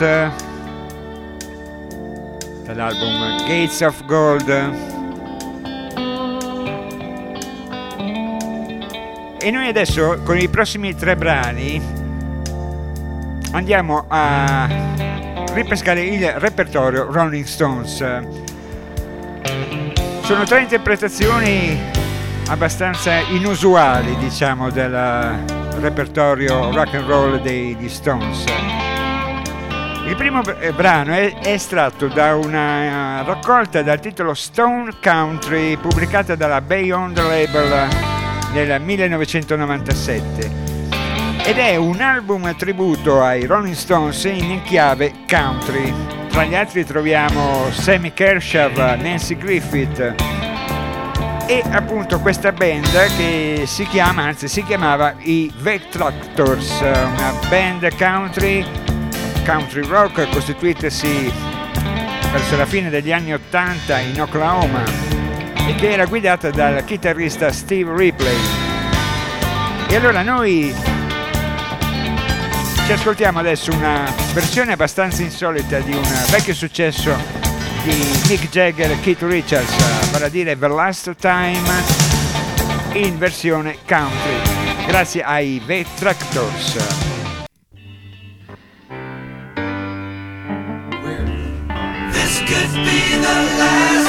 dall'album 2.64 3.38
Gates 3.46 3.80
of 3.80 4.04
Gold. 4.04 4.50
E 9.40 9.50
noi 9.50 9.66
adesso 9.66 10.20
con 10.22 10.36
i 10.36 10.48
prossimi 10.48 10.94
tre 10.94 11.16
brani 11.16 11.80
andiamo 13.52 14.04
a 14.08 14.68
ripescare 15.54 16.02
il 16.02 16.32
repertorio 16.32 17.10
Rolling 17.10 17.46
Stones. 17.46 17.96
Sono 20.20 20.44
tre 20.44 20.60
interpretazioni 20.60 21.96
abbastanza 22.48 23.18
inusuali, 23.20 24.16
diciamo, 24.16 24.70
del 24.70 25.44
repertorio 25.80 26.72
rock 26.72 26.94
and 26.94 27.06
roll 27.06 27.40
degli 27.40 27.88
Stones. 27.88 28.44
Il 30.06 30.16
primo 30.16 30.42
eh, 30.42 30.72
brano 30.72 31.12
è 31.12 31.36
estratto 31.44 32.08
da 32.08 32.34
una 32.34 33.22
raccolta 33.22 33.82
dal 33.82 34.00
titolo 34.00 34.32
Stone 34.32 34.94
Country 35.02 35.76
pubblicata 35.76 36.34
dalla 36.34 36.62
Beyond 36.62 37.18
Label 37.18 37.88
nel 38.54 38.80
1997 38.80 40.66
ed 41.44 41.58
è 41.58 41.76
un 41.76 42.00
album 42.00 42.56
tributo 42.56 43.22
ai 43.22 43.44
Rolling 43.44 43.74
Stones 43.74 44.24
in 44.24 44.62
chiave 44.64 45.12
country. 45.28 45.92
Tra 46.28 46.44
gli 46.44 46.54
altri 46.54 46.84
troviamo 46.84 47.70
Sammy 47.70 48.12
Kershaw, 48.14 48.72
Nancy 48.74 49.36
Griffith 49.36 50.47
e 51.48 51.64
appunto 51.70 52.20
questa 52.20 52.52
band 52.52 53.16
che 53.16 53.62
si 53.64 53.86
chiama, 53.86 54.24
anzi 54.24 54.48
si 54.48 54.62
chiamava 54.62 55.14
i 55.20 55.50
The 55.62 55.80
Tractors, 55.88 56.80
una 56.80 57.32
band 57.48 57.88
country, 57.96 58.66
country 59.46 59.80
rock 59.86 60.28
costituitasi 60.28 61.32
verso 62.30 62.54
la 62.54 62.66
fine 62.66 62.90
degli 62.90 63.10
anni 63.10 63.32
80 63.32 63.98
in 63.98 64.20
Oklahoma 64.20 64.82
e 65.66 65.74
che 65.74 65.90
era 65.90 66.04
guidata 66.04 66.50
dal 66.50 66.84
chitarrista 66.84 67.50
Steve 67.50 67.96
Ripley. 67.96 68.36
E 69.88 69.96
allora 69.96 70.20
noi 70.20 70.74
ci 72.84 72.92
ascoltiamo 72.92 73.38
adesso 73.38 73.72
una 73.72 74.12
versione 74.34 74.72
abbastanza 74.72 75.22
insolita 75.22 75.78
di 75.78 75.92
un 75.92 76.26
vecchio 76.28 76.52
successo 76.52 77.16
di 77.84 78.06
Mick 78.28 78.50
Jagger 78.50 78.90
e 78.90 79.00
Keith 79.00 79.22
Richards, 79.22 79.97
vale 80.10 80.26
a 80.26 80.28
dire 80.28 80.56
The 80.56 80.68
Last 80.68 81.14
Time 81.18 81.84
in 82.92 83.18
versione 83.18 83.76
country, 83.84 84.86
grazie 84.86 85.22
ai 85.22 85.62
The 85.64 85.86
Tractors. 85.98 86.76
This 92.10 92.38
could 92.46 92.72
be 92.84 93.18
the 93.20 93.56
last 93.58 94.07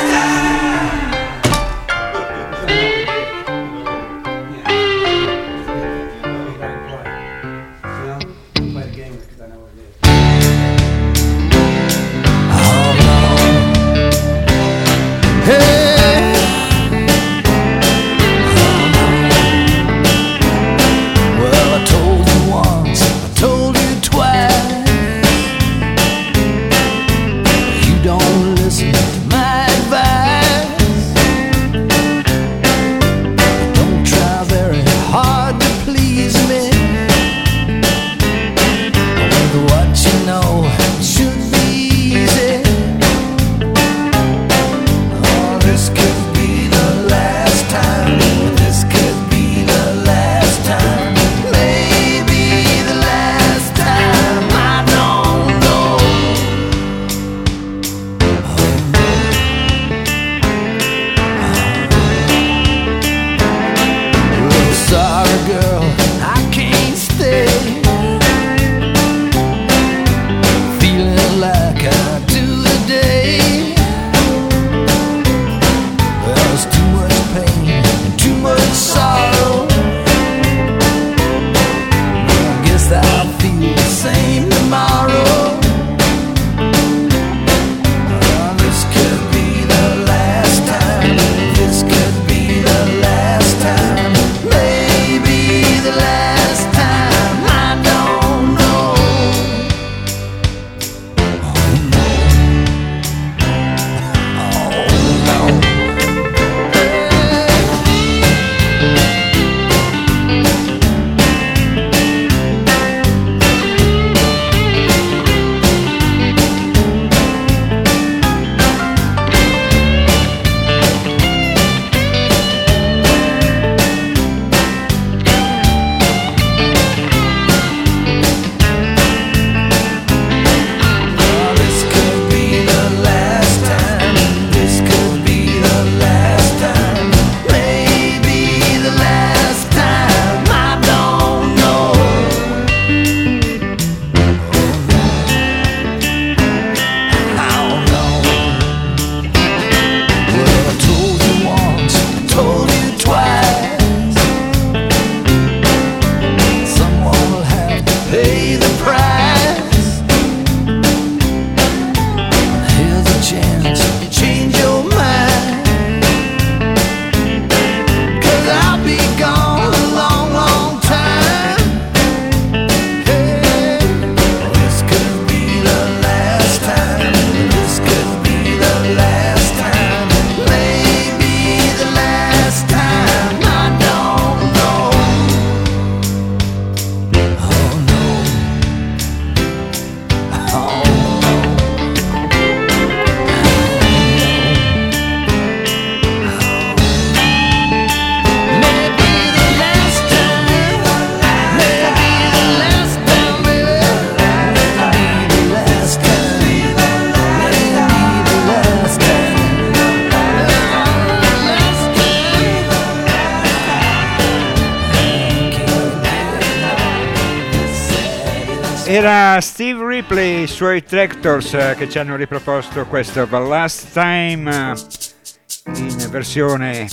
Suoi 220.50 220.84
Tractors 220.84 221.54
eh, 221.54 221.76
che 221.78 221.90
ci 221.90 222.00
hanno 222.00 222.16
riproposto 222.16 222.86
questo 222.86 223.26
The 223.26 223.40
Last 223.40 223.94
Time 223.94 224.74
eh, 224.74 225.80
in 225.80 226.08
versione 226.10 226.90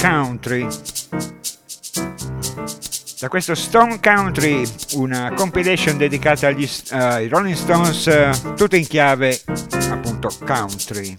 country. 0.00 0.66
Da 3.20 3.28
questo 3.28 3.54
Stone 3.54 4.00
Country, 4.00 4.68
una 4.94 5.32
compilation 5.34 5.96
dedicata 5.96 6.48
agli, 6.48 6.68
ai 6.90 7.28
Rolling 7.28 7.56
Stones, 7.56 8.06
uh, 8.06 8.54
tutto 8.54 8.76
in 8.76 8.86
chiave 8.86 9.40
appunto 9.88 10.30
country. 10.44 11.18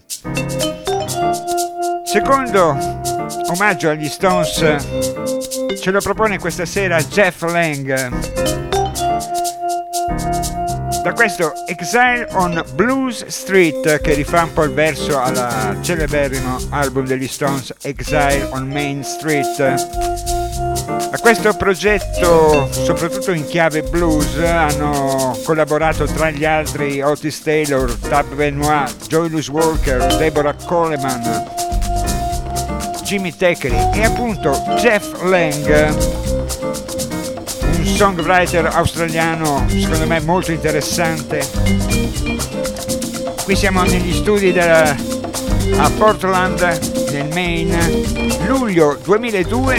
Secondo 2.04 2.78
omaggio 3.48 3.88
agli 3.88 4.08
Stones 4.08 4.54
ce 5.80 5.90
lo 5.90 6.00
propone 6.00 6.38
questa 6.38 6.64
sera 6.64 7.02
Jeff 7.02 7.42
Lang 7.42 8.31
da 11.02 11.12
questo 11.12 11.52
Exile 11.66 12.28
on 12.32 12.62
Blues 12.74 13.26
Street 13.26 14.00
che 14.00 14.14
rifà 14.14 14.44
un 14.44 14.52
po' 14.52 14.62
il 14.62 14.72
verso 14.72 15.18
al 15.18 15.78
celeberrimo 15.80 16.58
album 16.70 17.06
degli 17.06 17.26
Stones 17.26 17.74
Exile 17.82 18.48
on 18.52 18.68
Main 18.68 19.02
Street. 19.02 19.58
A 19.60 21.18
questo 21.20 21.54
progetto, 21.54 22.68
soprattutto 22.70 23.32
in 23.32 23.44
chiave 23.46 23.82
blues, 23.82 24.36
hanno 24.38 25.36
collaborato 25.44 26.04
tra 26.04 26.30
gli 26.30 26.44
altri 26.44 27.02
Otis 27.02 27.42
Taylor, 27.42 27.92
Tab 28.08 28.32
Benoit, 28.34 28.94
Joylus 29.08 29.48
Walker, 29.48 30.16
Deborah 30.16 30.54
Coleman, 30.64 31.44
Jimmy 33.02 33.34
Teckery 33.34 33.90
e 33.92 34.04
appunto 34.04 34.52
Jeff 34.76 35.20
Lang 35.22 36.21
songwriter 38.02 38.66
australiano 38.66 39.64
secondo 39.68 40.08
me 40.08 40.18
molto 40.18 40.50
interessante. 40.50 41.48
Qui 43.44 43.54
siamo 43.54 43.84
negli 43.84 44.12
studi 44.12 44.50
della, 44.50 44.90
a 45.76 45.90
Portland, 45.96 46.60
nel 47.12 47.28
Maine, 47.32 48.02
luglio 48.44 48.98
2002. 49.04 49.76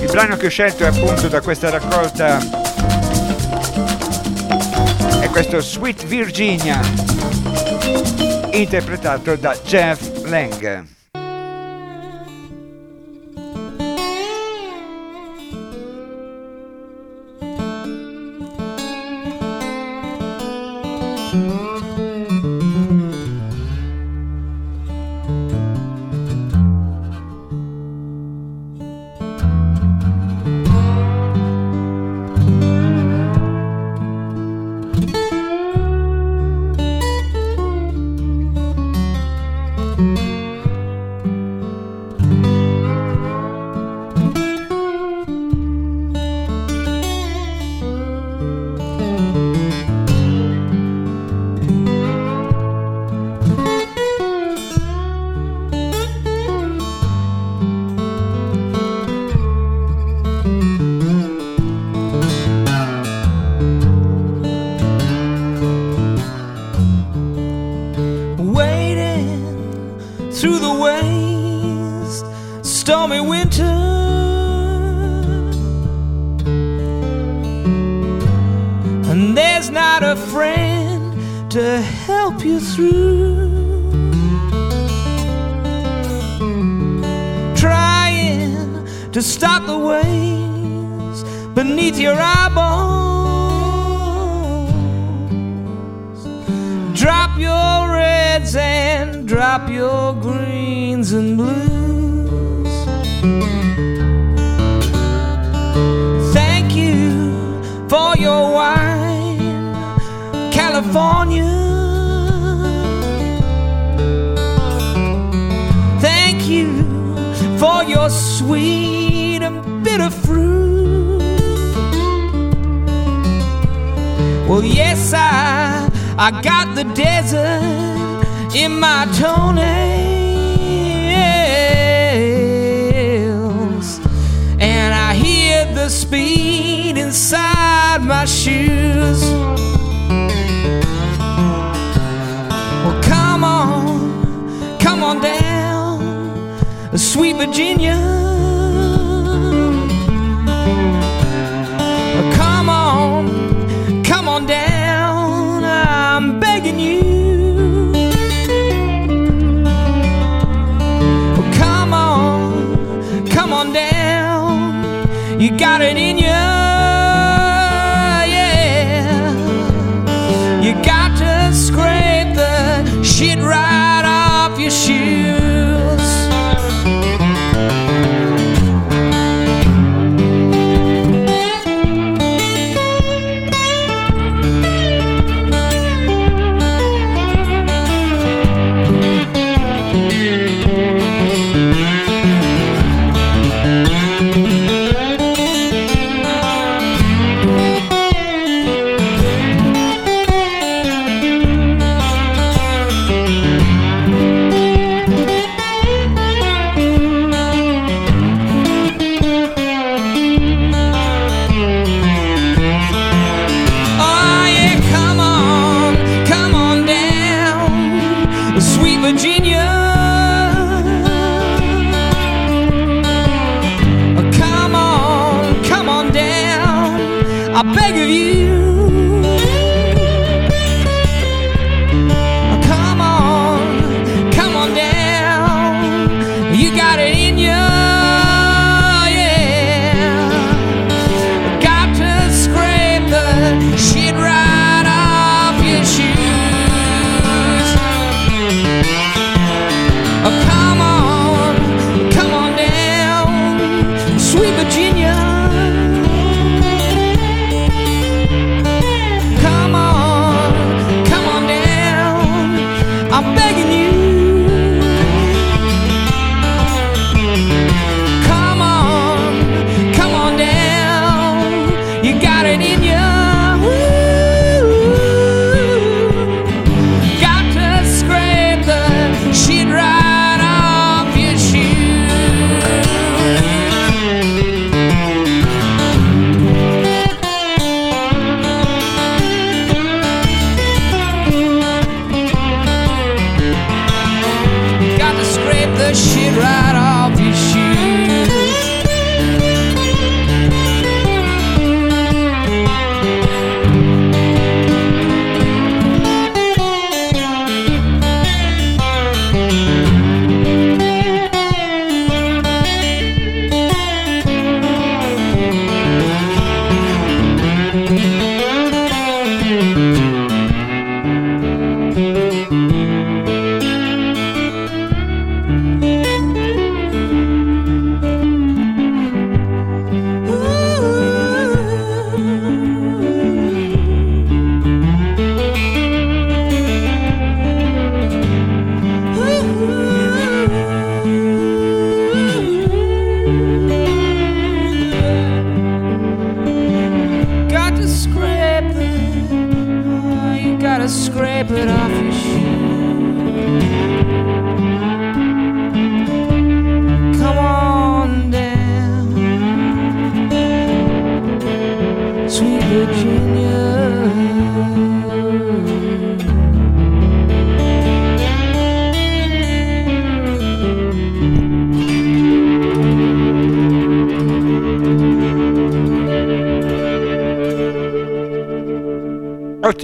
Il 0.00 0.08
brano 0.10 0.36
che 0.36 0.46
ho 0.48 0.50
scelto 0.50 0.84
è 0.84 0.88
appunto 0.88 1.28
da 1.28 1.40
questa 1.40 1.70
raccolta 1.70 2.36
è 5.20 5.30
questo 5.30 5.60
Sweet 5.60 6.04
Virginia, 6.04 6.78
interpretato 8.50 9.34
da 9.36 9.56
Jeff 9.64 10.26
Lang. 10.26 10.97
Mm-hmm. 21.30 21.67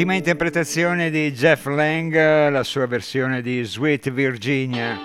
Ottima 0.04 0.18
interpretazione 0.18 1.08
di 1.08 1.32
Jeff 1.32 1.64
Lang, 1.64 2.50
la 2.50 2.62
sua 2.62 2.86
versione 2.86 3.40
di 3.40 3.62
Sweet 3.62 4.10
Virginia, 4.10 5.00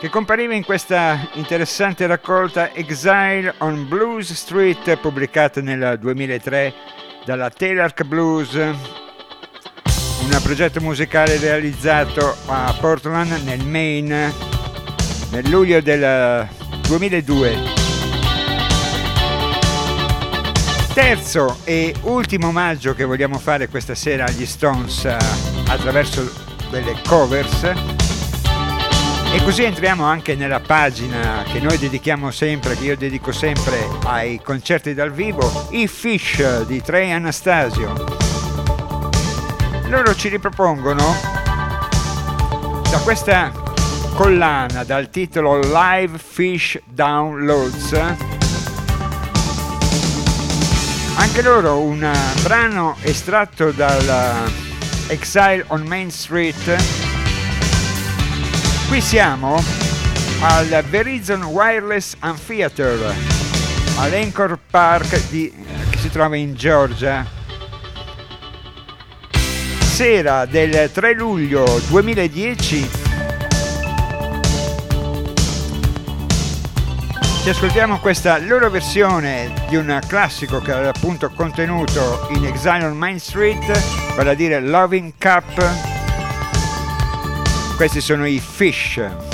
che 0.00 0.08
compariva 0.08 0.52
in 0.52 0.64
questa 0.64 1.28
interessante 1.34 2.08
raccolta 2.08 2.74
Exile 2.74 3.54
on 3.58 3.86
Blues 3.86 4.32
Street, 4.32 4.96
pubblicata 4.96 5.60
nel 5.60 5.96
2003 6.00 6.74
dalla 7.24 7.50
Taylork 7.50 8.02
Blues, 8.02 8.54
un 8.54 8.76
progetto 10.42 10.80
musicale 10.80 11.38
realizzato 11.38 12.34
a 12.46 12.76
Portland, 12.80 13.30
nel 13.44 13.64
Maine, 13.64 14.32
nel 15.30 15.48
luglio 15.48 15.80
del 15.80 16.48
2002. 16.88 17.79
Terzo 21.00 21.60
e 21.64 21.94
ultimo 22.02 22.48
omaggio 22.48 22.94
che 22.94 23.04
vogliamo 23.04 23.38
fare 23.38 23.68
questa 23.68 23.94
sera 23.94 24.26
agli 24.26 24.44
Stones 24.44 25.06
eh, 25.06 25.16
attraverso 25.66 26.30
delle 26.70 26.94
covers. 27.08 27.62
E 29.32 29.42
così 29.42 29.62
entriamo 29.62 30.04
anche 30.04 30.34
nella 30.34 30.60
pagina 30.60 31.42
che 31.50 31.58
noi 31.58 31.78
dedichiamo 31.78 32.30
sempre, 32.30 32.76
che 32.76 32.84
io 32.84 32.98
dedico 32.98 33.32
sempre 33.32 33.88
ai 34.04 34.42
concerti 34.44 34.92
dal 34.92 35.10
vivo, 35.10 35.68
i 35.70 35.88
Fish 35.88 36.66
di 36.66 36.82
Trey 36.82 37.10
Anastasio. 37.12 37.94
Loro 39.86 40.14
ci 40.14 40.28
ripropongono 40.28 41.16
da 42.90 42.98
questa 42.98 43.50
collana 44.12 44.84
dal 44.84 45.08
titolo 45.08 45.60
Live 45.60 46.18
Fish 46.18 46.78
Downloads 46.84 48.39
anche 51.30 51.42
loro 51.42 51.78
un 51.78 52.02
eh, 52.02 52.42
brano 52.42 52.96
estratto 53.02 53.70
dal 53.70 54.50
eh, 55.06 55.12
Exile 55.12 55.64
on 55.68 55.82
Main 55.82 56.10
Street. 56.10 56.56
Qui 58.88 59.00
siamo 59.00 59.62
al 60.40 60.82
Verizon 60.88 61.44
Wireless 61.44 62.16
Amphitheater 62.18 63.14
all'Anchor 63.98 64.58
Park 64.68 65.28
di- 65.28 65.52
che 65.90 65.98
si 65.98 66.10
trova 66.10 66.34
in 66.34 66.54
Georgia. 66.54 67.24
Sera 69.78 70.46
del 70.46 70.90
3 70.92 71.14
luglio 71.14 71.80
2010 71.86 73.09
Ci 77.42 77.48
ascoltiamo 77.48 78.00
questa 78.00 78.36
loro 78.38 78.68
versione 78.68 79.54
di 79.70 79.76
un 79.76 79.98
classico 80.06 80.60
che 80.60 80.72
era 80.72 80.90
appunto 80.90 81.30
contenuto 81.30 82.28
in 82.34 82.44
Exile 82.44 82.84
on 82.84 82.98
Main 82.98 83.18
Street, 83.18 84.14
vale 84.14 84.30
a 84.30 84.34
dire 84.34 84.60
Loving 84.60 85.14
Cup. 85.18 85.74
Questi 87.76 88.02
sono 88.02 88.26
i 88.26 88.38
Fish. 88.38 89.29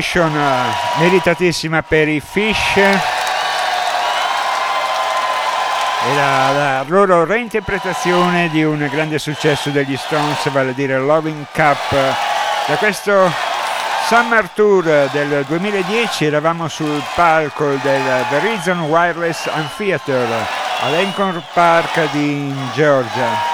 Standing 0.00 0.28
ovation 0.28 0.32
meritatissima 0.98 1.82
per 1.82 2.08
i 2.08 2.20
Fish 2.20 2.76
e 2.76 2.94
la, 6.14 6.52
la 6.52 6.84
loro 6.86 7.24
reinterpretazione 7.24 8.48
di 8.50 8.62
un 8.62 8.86
grande 8.90 9.18
successo 9.18 9.70
degli 9.70 9.96
Stones, 9.96 10.48
vale 10.50 10.70
a 10.70 10.72
dire 10.72 10.98
Loving 10.98 11.46
Cup. 11.52 11.90
Da 11.90 12.76
questo 12.76 13.30
Summer 14.06 14.48
Tour 14.50 15.08
del 15.10 15.44
2010 15.46 16.26
eravamo 16.26 16.68
sul 16.68 17.02
palco 17.14 17.74
del 17.82 18.24
Verizon 18.30 18.82
Wireless 18.82 19.46
Amphitheater 19.46 20.46
all'Ancon 20.80 21.42
Park 21.52 22.10
di 22.12 22.54
Georgia. 22.72 23.47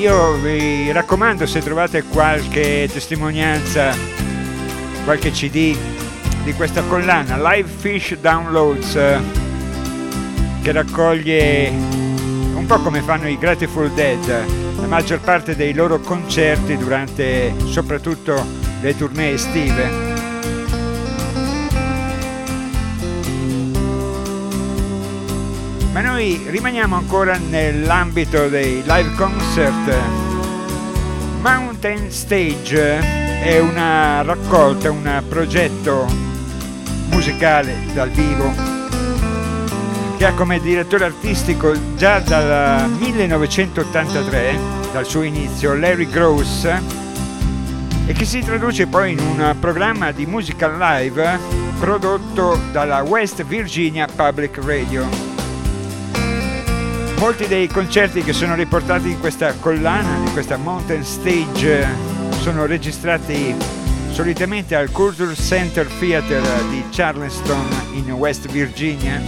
Io 0.00 0.32
vi 0.38 0.90
raccomando 0.92 1.44
se 1.44 1.60
trovate 1.60 2.04
qualche 2.04 2.88
testimonianza, 2.90 3.94
qualche 5.04 5.30
CD 5.30 5.76
di 6.42 6.54
questa 6.54 6.82
collana, 6.84 7.36
Live 7.36 7.68
Fish 7.68 8.16
Downloads, 8.16 8.98
che 10.62 10.72
raccoglie 10.72 11.68
un 11.68 12.64
po' 12.66 12.78
come 12.80 13.02
fanno 13.02 13.28
i 13.28 13.36
Grateful 13.36 13.90
Dead, 13.90 14.26
la 14.80 14.86
maggior 14.86 15.20
parte 15.20 15.54
dei 15.54 15.74
loro 15.74 16.00
concerti 16.00 16.78
durante 16.78 17.52
soprattutto 17.66 18.42
le 18.80 18.96
tournée 18.96 19.34
estive. 19.34 20.09
Noi 26.20 26.42
rimaniamo 26.48 26.96
ancora 26.96 27.38
nell'ambito 27.38 28.50
dei 28.50 28.82
live 28.84 29.14
concert. 29.14 29.96
Mountain 31.40 32.10
Stage 32.10 32.98
è 33.40 33.58
una 33.58 34.20
raccolta, 34.20 34.90
un 34.90 35.22
progetto 35.26 36.04
musicale 37.08 37.74
dal 37.94 38.10
vivo 38.10 38.52
che 40.18 40.26
ha 40.26 40.34
come 40.34 40.60
direttore 40.60 41.06
artistico 41.06 41.72
già 41.96 42.18
dal 42.18 42.90
1983, 42.90 44.58
dal 44.92 45.06
suo 45.06 45.22
inizio, 45.22 45.74
Larry 45.74 46.06
Gross 46.06 46.64
e 48.04 48.12
che 48.12 48.26
si 48.26 48.40
traduce 48.40 48.86
poi 48.86 49.12
in 49.12 49.20
un 49.20 49.56
programma 49.58 50.12
di 50.12 50.26
musical 50.26 50.76
live 50.76 51.38
prodotto 51.78 52.60
dalla 52.72 53.00
West 53.00 53.42
Virginia 53.42 54.06
Public 54.06 54.58
Radio. 54.62 55.29
Molti 57.20 57.46
dei 57.46 57.68
concerti 57.68 58.22
che 58.22 58.32
sono 58.32 58.54
riportati 58.54 59.10
in 59.10 59.20
questa 59.20 59.52
collana, 59.52 60.16
in 60.24 60.32
questa 60.32 60.56
mountain 60.56 61.04
stage, 61.04 61.86
sono 62.40 62.64
registrati 62.64 63.54
solitamente 64.10 64.74
al 64.74 64.90
Culture 64.90 65.34
Center 65.34 65.86
Theater 65.86 66.42
di 66.70 66.82
Charleston 66.90 67.68
in 67.92 68.10
West 68.12 68.48
Virginia 68.48 69.20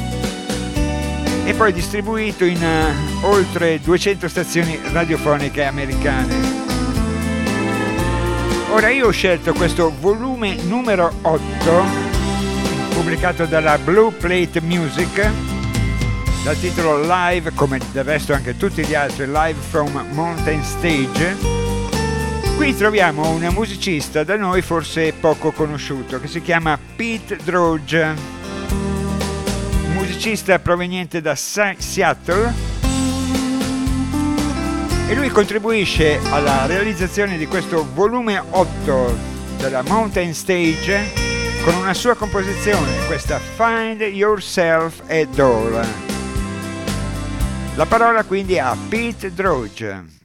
e 1.45 1.53
poi 1.53 1.75
distribuito 1.75 2.47
in 2.47 2.63
uh, 2.63 3.27
oltre 3.27 3.79
200 3.79 4.27
stazioni 4.27 4.81
radiofoniche 4.91 5.63
americane. 5.63 6.35
Ora 8.71 8.89
io 8.89 9.09
ho 9.09 9.11
scelto 9.11 9.53
questo 9.53 9.93
volume 10.01 10.55
numero 10.63 11.13
8 11.21 11.41
pubblicato 12.95 13.45
dalla 13.45 13.77
Blue 13.77 14.11
Plate 14.13 14.63
Music 14.63 15.52
dal 16.43 16.59
titolo 16.59 17.01
Live, 17.01 17.53
come 17.55 17.79
del 17.93 18.05
resto 18.05 18.33
anche 18.33 18.57
tutti 18.57 18.85
gli 18.85 18.95
altri, 18.95 19.27
Live 19.27 19.61
from 19.61 20.07
Mountain 20.11 20.63
Stage. 20.65 21.37
Qui 22.57 22.77
troviamo 22.77 23.31
un 23.31 23.49
musicista 23.53 24.25
da 24.25 24.37
noi 24.37 24.61
forse 24.61 25.13
poco 25.13 25.53
conosciuto 25.53 26.21
che 26.21 26.27
si 26.27 26.43
chiama 26.43 26.79
Pete 26.97 27.39
Droge, 27.45 28.15
musicista 29.95 30.59
proveniente 30.59 31.21
da 31.21 31.35
Seattle 31.37 32.53
e 35.09 35.15
lui 35.15 35.29
contribuisce 35.29 36.19
alla 36.31 36.67
realizzazione 36.67 37.39
di 37.39 37.47
questo 37.47 37.87
volume 37.95 38.43
8 38.51 39.19
della 39.59 39.83
Mountain 39.83 40.35
Stage 40.35 41.13
con 41.65 41.75
una 41.75 41.95
sua 41.95 42.15
composizione, 42.15 43.07
questa 43.07 43.39
Find 43.39 44.01
Yourself 44.01 45.03
a 45.09 45.25
Door. 45.27 46.12
La 47.75 47.87
parola 47.87 48.23
quindi 48.25 48.59
a 48.59 48.77
Pete 48.77 49.33
Droge. 49.33 50.22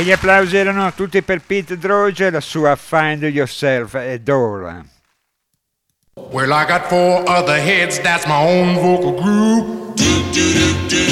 E 0.00 0.02
gli 0.02 0.12
applausi 0.12 0.56
erano 0.56 0.90
tutti 0.94 1.20
per 1.20 1.42
Pete 1.46 1.76
Droge 1.76 2.24
e 2.24 2.30
la 2.30 2.40
sua 2.40 2.74
Find 2.74 3.22
Yourself 3.24 3.96
ed 3.96 4.26
ora. 4.30 4.82
Well, 6.30 6.50
I 6.54 6.64
got 6.64 6.88
four 6.88 7.22
other 7.28 7.60
heads, 7.60 8.00
that's 8.00 8.24
my 8.24 8.40
own 8.40 8.76
vocal 8.76 9.12
group. 9.20 9.96
Do 9.96 10.22
do 10.32 10.54
do 10.54 10.88
do 10.88 11.04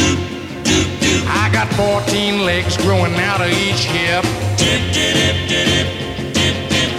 do 0.64 0.84
do. 1.00 1.22
I 1.28 1.50
got 1.52 1.68
14 1.74 2.46
legs 2.46 2.78
growing 2.78 3.12
out 3.16 3.42
of 3.42 3.52
each 3.52 3.84
hip. 3.84 4.24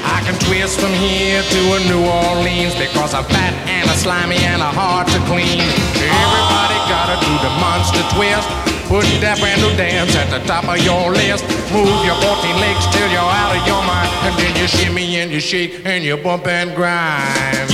I 0.06 0.22
can 0.22 0.38
twist 0.46 0.80
from 0.80 0.94
here 0.94 1.42
to 1.42 1.74
a 1.74 1.80
New 1.90 2.06
Orleans 2.06 2.76
because 2.76 3.16
I'm 3.16 3.24
fat 3.24 3.56
and 3.66 3.90
a 3.90 3.96
slimy 3.96 4.38
and 4.38 4.62
a 4.62 4.70
hard 4.70 5.08
to 5.08 5.18
clean. 5.26 5.66
Everybody 6.06 6.78
gotta 6.86 7.18
do 7.26 7.34
the 7.42 7.50
monster 7.58 8.06
twist. 8.14 8.69
Put 8.90 9.06
that 9.22 9.38
brand 9.38 9.62
new 9.62 9.70
dance 9.78 10.18
at 10.18 10.34
the 10.34 10.42
top 10.50 10.66
of 10.66 10.82
your 10.82 11.14
list. 11.14 11.46
Move 11.70 11.94
your 12.02 12.18
14 12.26 12.58
legs 12.58 12.90
till 12.90 13.06
you're 13.14 13.22
out 13.22 13.54
of 13.54 13.62
your 13.70 13.86
mind. 13.86 14.10
And 14.26 14.34
then 14.34 14.50
you 14.58 14.66
shimmy 14.66 15.22
and 15.22 15.30
you 15.30 15.40
shake 15.40 15.86
and 15.86 16.04
you 16.04 16.18
bump 16.18 16.48
and 16.48 16.74
grind. 16.74 17.70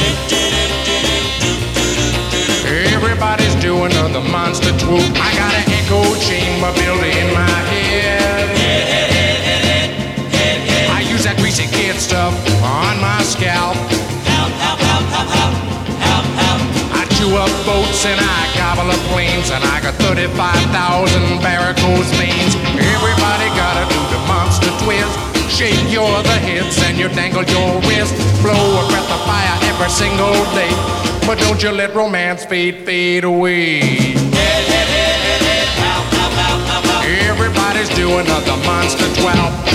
Everybody's 2.67 3.55
doing 3.63 3.95
the 4.11 4.19
monster 4.27 4.77
swoop. 4.77 5.07
I 5.15 5.31
got 5.39 5.55
an 5.55 5.63
echo 5.71 6.03
chamber 6.19 6.75
built 6.75 6.99
in 7.07 7.31
my 7.31 7.59
head. 7.71 8.51
I 10.91 10.99
use 10.99 11.23
that 11.23 11.39
greasy 11.39 11.71
kid 11.71 11.95
stuff 11.95 12.35
on 12.59 12.99
my 12.99 13.23
scalp. 13.23 13.94
And 18.05 18.21
I 18.21 18.41
gobble 18.53 18.89
up 18.93 19.01
planes 19.09 19.49
and 19.49 19.63
I 19.63 19.81
got 19.81 19.95
35,000 20.05 21.41
varicose 21.41 22.11
veins. 22.21 22.53
Everybody 22.77 23.47
gotta 23.57 23.85
do 23.89 24.01
the 24.13 24.21
monster 24.29 24.71
twist. 24.85 25.17
Shake 25.49 25.89
your 25.91 26.05
other 26.05 26.39
hips 26.39 26.81
and 26.83 26.97
you 26.97 27.09
dangle 27.09 27.43
your 27.43 27.81
wrist. 27.89 28.13
Blow 28.41 28.53
a 28.53 28.83
breath 28.89 29.09
of 29.09 29.21
fire 29.25 29.57
every 29.69 29.89
single 29.89 30.37
day. 30.53 30.73
But 31.25 31.39
don't 31.39 31.61
you 31.61 31.71
let 31.71 31.95
romance 31.95 32.45
fade, 32.45 32.85
fade 32.85 33.23
away. 33.23 33.81
Everybody's 37.29 37.89
doing 37.89 38.25
the 38.25 38.57
monster 38.65 39.09
12. 39.21 39.65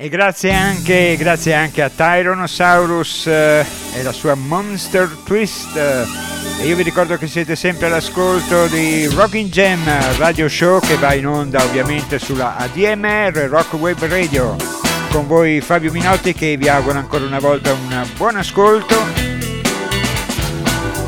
E 0.00 0.08
grazie 0.08 0.52
anche, 0.52 1.16
grazie 1.16 1.54
anche 1.54 1.82
a 1.82 1.90
Tyrannosaurus 1.90 3.26
eh, 3.26 3.66
e 3.94 4.02
la 4.04 4.12
sua 4.12 4.34
Monster 4.34 5.08
Twist. 5.24 5.76
E 6.60 6.66
io 6.66 6.74
vi 6.74 6.82
ricordo 6.82 7.16
che 7.16 7.28
siete 7.28 7.54
sempre 7.54 7.86
all'ascolto 7.86 8.66
di 8.66 9.06
Rocking 9.06 9.48
Jam 9.48 9.80
Radio 10.16 10.48
Show 10.48 10.80
che 10.80 10.96
va 10.96 11.14
in 11.14 11.26
onda 11.26 11.62
ovviamente 11.62 12.18
sulla 12.18 12.56
ADMR 12.56 13.46
Rock 13.48 13.74
Web 13.74 14.04
Radio. 14.06 14.56
Con 15.10 15.28
voi 15.28 15.60
Fabio 15.60 15.92
Minotti 15.92 16.34
che 16.34 16.56
vi 16.56 16.68
auguro 16.68 16.98
ancora 16.98 17.24
una 17.24 17.38
volta 17.38 17.72
un 17.72 18.06
buon 18.16 18.36
ascolto. 18.36 18.96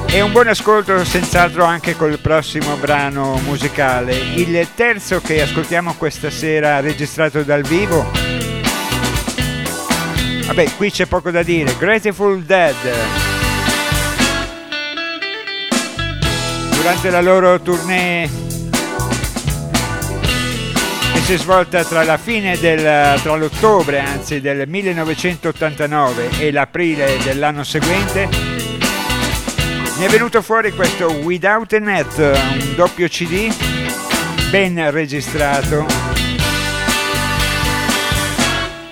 E 0.07 0.21
un 0.21 0.31
buon 0.31 0.47
ascolto 0.47 1.05
senz'altro 1.05 1.65
anche 1.65 1.97
col 1.97 2.19
prossimo 2.21 2.77
brano 2.77 3.41
musicale, 3.45 4.17
il 4.17 4.69
terzo 4.75 5.21
che 5.21 5.43
ascoltiamo 5.43 5.95
questa 5.95 6.31
sera 6.31 6.81
registrato 6.81 7.43
dal 7.43 7.63
vivo. 7.63 8.11
Vabbè, 10.47 10.75
qui 10.77 10.91
c'è 10.91 11.07
poco 11.07 11.31
da 11.31 11.43
dire, 11.43 11.77
Grateful 11.77 12.43
Dead. 12.43 13.30
Durante 16.81 17.11
la 17.11 17.20
loro 17.20 17.61
tournée 17.61 18.26
che 21.12 21.20
si 21.20 21.35
è 21.35 21.37
svolta 21.37 21.85
tra 21.85 22.03
la 22.05 22.16
fine 22.16 22.59
del 22.59 23.20
tra 23.20 23.37
l'ottobre 23.37 24.01
anzi 24.01 24.41
del 24.41 24.66
1989 24.66 26.31
e 26.39 26.51
l'aprile 26.51 27.18
dell'anno 27.22 27.64
seguente 27.64 28.28
mi 29.99 30.07
è 30.07 30.09
venuto 30.09 30.41
fuori 30.41 30.72
questo 30.72 31.12
Without 31.12 31.70
a 31.74 31.78
Net, 31.81 32.16
un 32.16 32.74
doppio 32.74 33.07
CD 33.09 33.55
ben 34.49 34.91
registrato, 34.91 35.85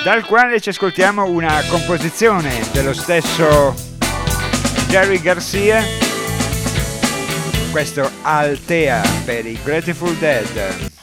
dal 0.05 0.27
quale 0.27 0.61
ci 0.61 0.69
ascoltiamo 0.69 1.25
una 1.25 1.65
composizione 1.71 2.61
dello 2.73 2.93
stesso 2.93 3.75
Jerry 4.89 5.23
Garcia, 5.23 5.83
questo 7.71 8.11
Altea 8.23 9.03
per 9.25 9.47
i 9.47 9.59
Grateful 9.63 10.17
Dead. 10.17 10.98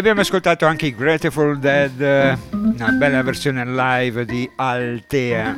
Abbiamo 0.00 0.22
ascoltato 0.22 0.64
anche 0.64 0.86
i 0.86 0.94
Grateful 0.94 1.58
Dead, 1.58 2.38
una 2.52 2.88
bella 2.92 3.22
versione 3.22 3.66
live 3.66 4.24
di 4.24 4.50
Altea. 4.56 5.54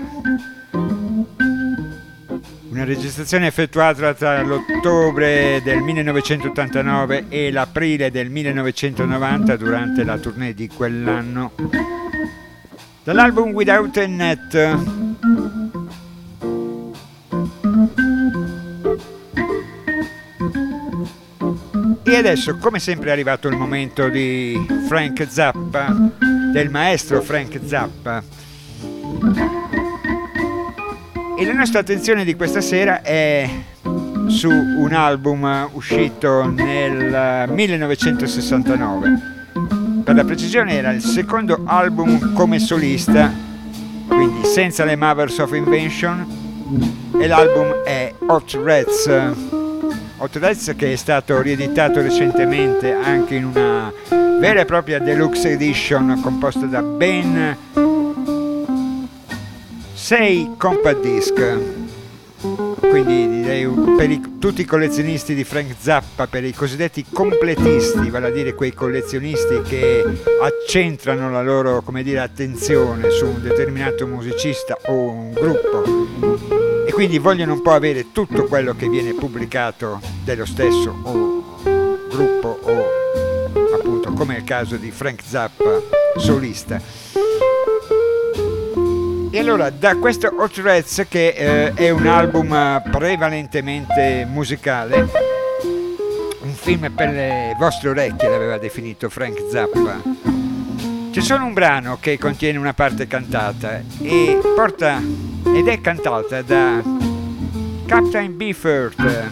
Una 2.68 2.84
registrazione 2.84 3.46
effettuata 3.46 4.12
tra 4.14 4.42
l'ottobre 4.42 5.60
del 5.62 5.78
1989 5.78 7.26
e 7.28 7.52
l'aprile 7.52 8.10
del 8.10 8.30
1990 8.30 9.56
durante 9.56 10.02
la 10.02 10.18
tournée 10.18 10.54
di 10.54 10.66
quell'anno. 10.66 11.52
Dall'album 13.04 13.52
Without 13.52 13.96
a 13.96 14.06
Net. 14.06 15.01
Adesso, 22.22 22.56
come 22.56 22.78
sempre, 22.78 23.08
è 23.08 23.12
arrivato 23.12 23.48
il 23.48 23.56
momento 23.56 24.08
di 24.08 24.56
Frank 24.86 25.26
Zappa, 25.28 25.92
del 26.52 26.70
maestro 26.70 27.20
Frank 27.20 27.58
Zappa. 27.64 28.22
E 31.36 31.44
la 31.44 31.52
nostra 31.52 31.80
attenzione 31.80 32.24
di 32.24 32.36
questa 32.36 32.60
sera 32.60 33.02
è 33.02 33.50
su 34.28 34.48
un 34.48 34.92
album 34.92 35.68
uscito 35.72 36.48
nel 36.48 37.48
1969. 37.50 39.10
Per 40.04 40.14
la 40.14 40.24
precisione 40.24 40.74
era 40.74 40.92
il 40.92 41.02
secondo 41.02 41.62
album 41.64 42.34
come 42.34 42.60
solista, 42.60 43.32
quindi 44.06 44.46
senza 44.46 44.84
le 44.84 44.94
Mothers 44.94 45.38
of 45.38 45.52
Invention, 45.54 46.24
e 47.20 47.26
l'album 47.26 47.82
è 47.82 48.14
Hot 48.26 48.60
Reds. 48.62 49.60
Reds 50.30 50.74
che 50.76 50.92
è 50.92 50.96
stato 50.96 51.40
rieditato 51.42 52.00
recentemente 52.00 52.92
anche 52.92 53.34
in 53.34 53.44
una 53.44 53.92
vera 54.38 54.60
e 54.60 54.64
propria 54.64 55.00
deluxe 55.00 55.50
edition 55.50 56.20
composta 56.22 56.66
da 56.66 56.80
ben 56.80 57.56
6 59.94 60.50
compact 60.56 61.00
disc. 61.00 61.58
Quindi 62.78 63.28
direi 63.28 63.66
per 63.96 64.10
i, 64.10 64.38
tutti 64.38 64.60
i 64.60 64.64
collezionisti 64.64 65.34
di 65.34 65.44
Frank 65.44 65.74
Zappa 65.78 66.26
per 66.26 66.44
i 66.44 66.52
cosiddetti 66.52 67.04
completisti 67.12 68.10
vale 68.10 68.28
a 68.28 68.30
dire 68.30 68.54
quei 68.54 68.72
collezionisti 68.72 69.62
che 69.62 70.04
accentrano 70.40 71.30
la 71.30 71.42
loro 71.42 71.82
dire, 72.02 72.20
attenzione 72.20 73.10
su 73.10 73.26
un 73.26 73.42
determinato 73.42 74.06
musicista 74.06 74.76
o 74.86 74.92
un 74.92 75.32
gruppo 75.32 76.01
e 76.92 76.94
quindi 76.94 77.16
vogliono 77.16 77.54
un 77.54 77.62
po' 77.62 77.72
avere 77.72 78.12
tutto 78.12 78.44
quello 78.44 78.74
che 78.74 78.86
viene 78.86 79.14
pubblicato 79.14 79.98
dello 80.22 80.44
stesso 80.44 80.92
gruppo 82.10 82.58
o 82.60 82.84
appunto 83.74 84.12
come 84.12 84.34
è 84.34 84.38
il 84.40 84.44
caso 84.44 84.76
di 84.76 84.90
Frank 84.90 85.22
Zappa 85.24 85.80
solista 86.18 86.78
e 89.30 89.38
allora 89.38 89.70
da 89.70 89.96
questo 89.96 90.30
Hot 90.36 90.54
Reds 90.58 91.06
che 91.08 91.28
eh, 91.28 91.72
è 91.72 91.88
un 91.88 92.06
album 92.06 92.52
eh, 92.52 92.82
prevalentemente 92.90 94.26
musicale, 94.30 95.08
un 96.42 96.52
film 96.52 96.92
per 96.94 97.08
le 97.08 97.56
vostre 97.58 97.88
orecchie 97.88 98.28
l'aveva 98.28 98.58
definito 98.58 99.08
Frank 99.08 99.42
Zappa. 99.50 100.31
C'è 101.12 101.20
solo 101.20 101.44
un 101.44 101.52
brano 101.52 101.98
che 102.00 102.18
contiene 102.18 102.56
una 102.56 102.72
parte 102.72 103.06
cantata 103.06 103.82
e 104.00 104.40
porta 104.56 104.98
ed 105.44 105.68
è 105.68 105.78
cantata 105.82 106.40
da 106.40 106.82
Captain 107.84 108.34
Beefheart. 108.34 109.30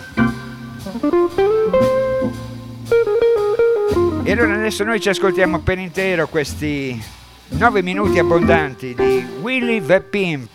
E 4.22 4.32
allora 4.32 4.52
adesso 4.52 4.84
noi 4.84 5.00
ci 5.00 5.08
ascoltiamo 5.08 5.60
per 5.60 5.78
intero 5.78 6.28
questi 6.28 7.02
9 7.48 7.80
minuti 7.80 8.18
abbondanti 8.18 8.94
di 8.94 9.26
Willy 9.40 9.82
the 9.82 10.02
Pimp 10.02 10.52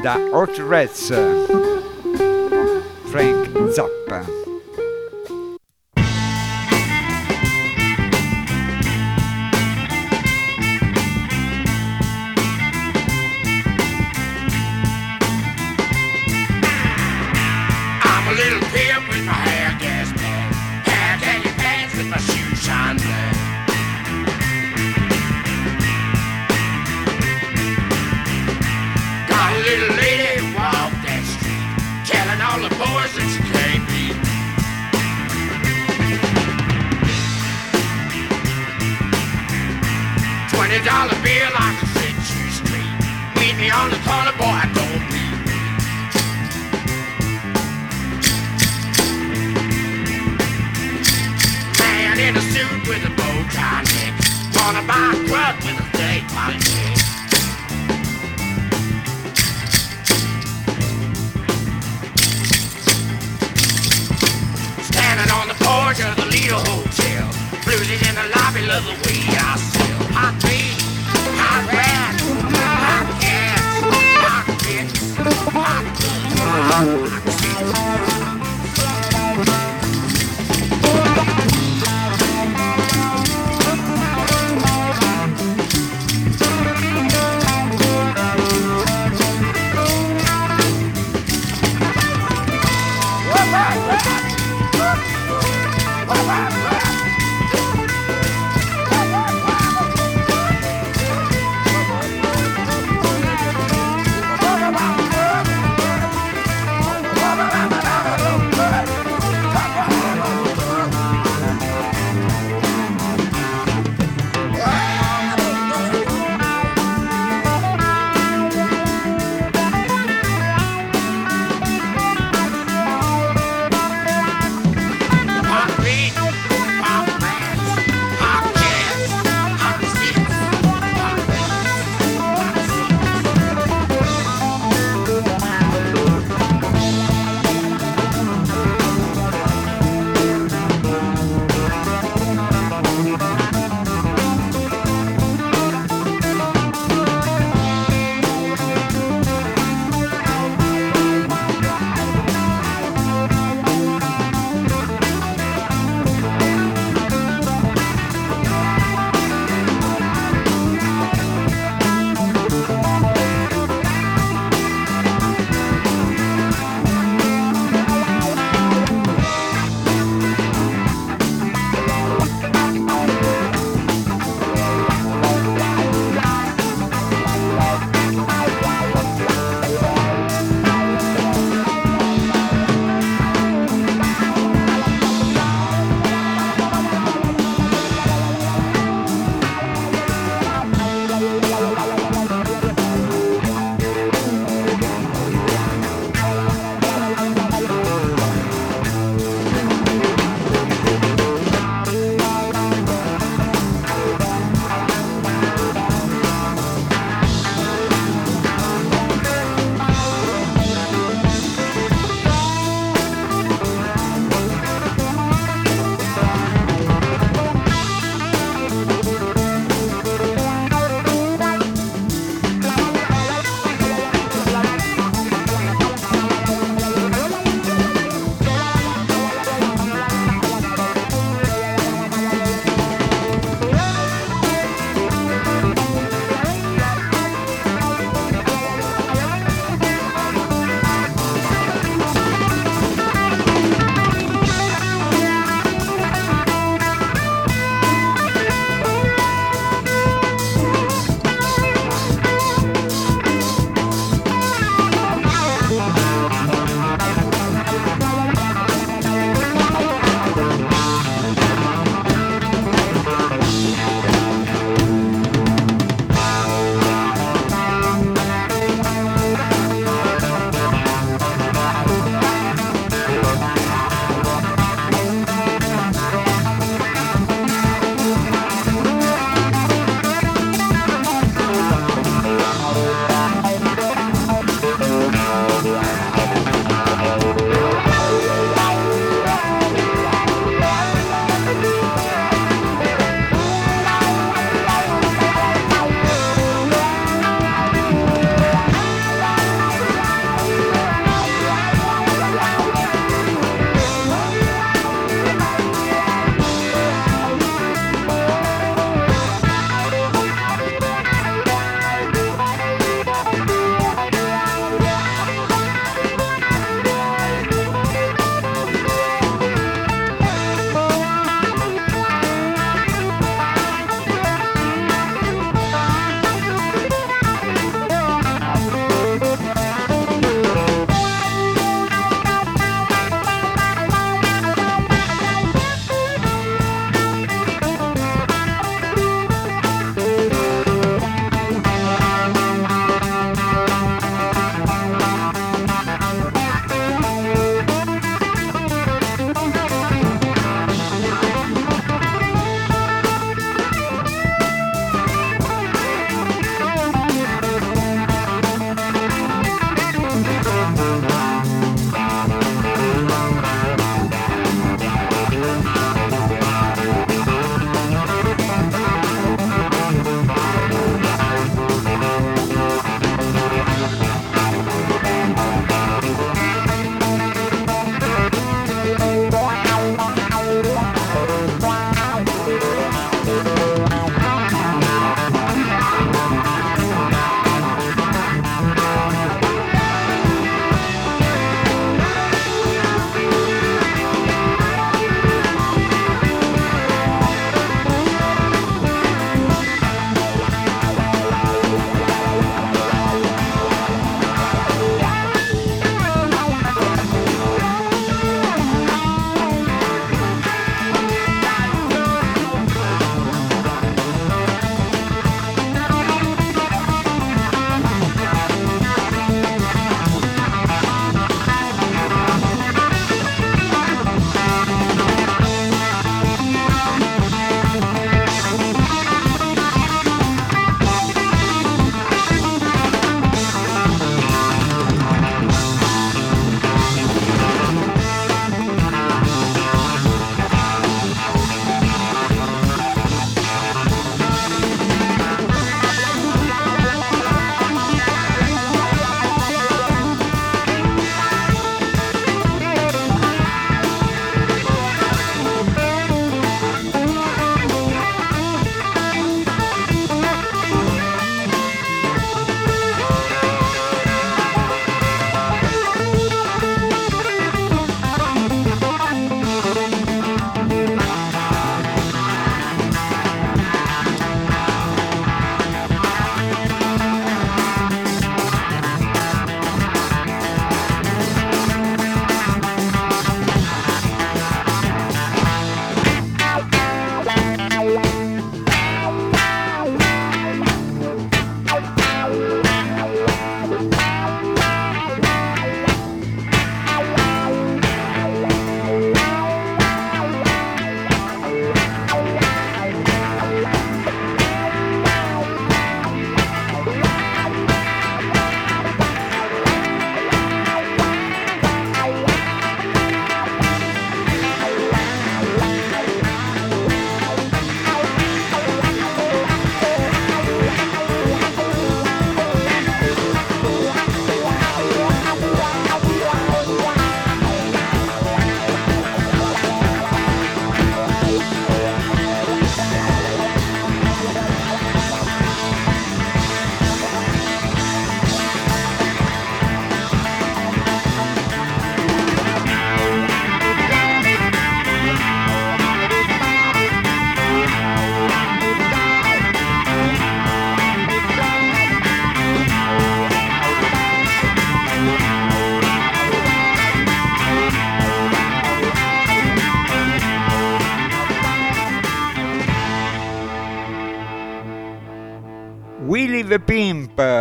da 0.00 0.20
Hot 0.30 0.56
Reds 0.68 1.12
Frank 3.06 3.72
Zappa 3.72 4.41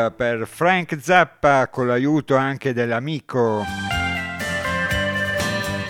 Per 0.10 0.48
Frank 0.48 0.98
Zappa 0.99 1.68
con 1.68 1.86
l'aiuto 1.86 2.36
anche 2.36 2.73
dell'amico 2.73 3.64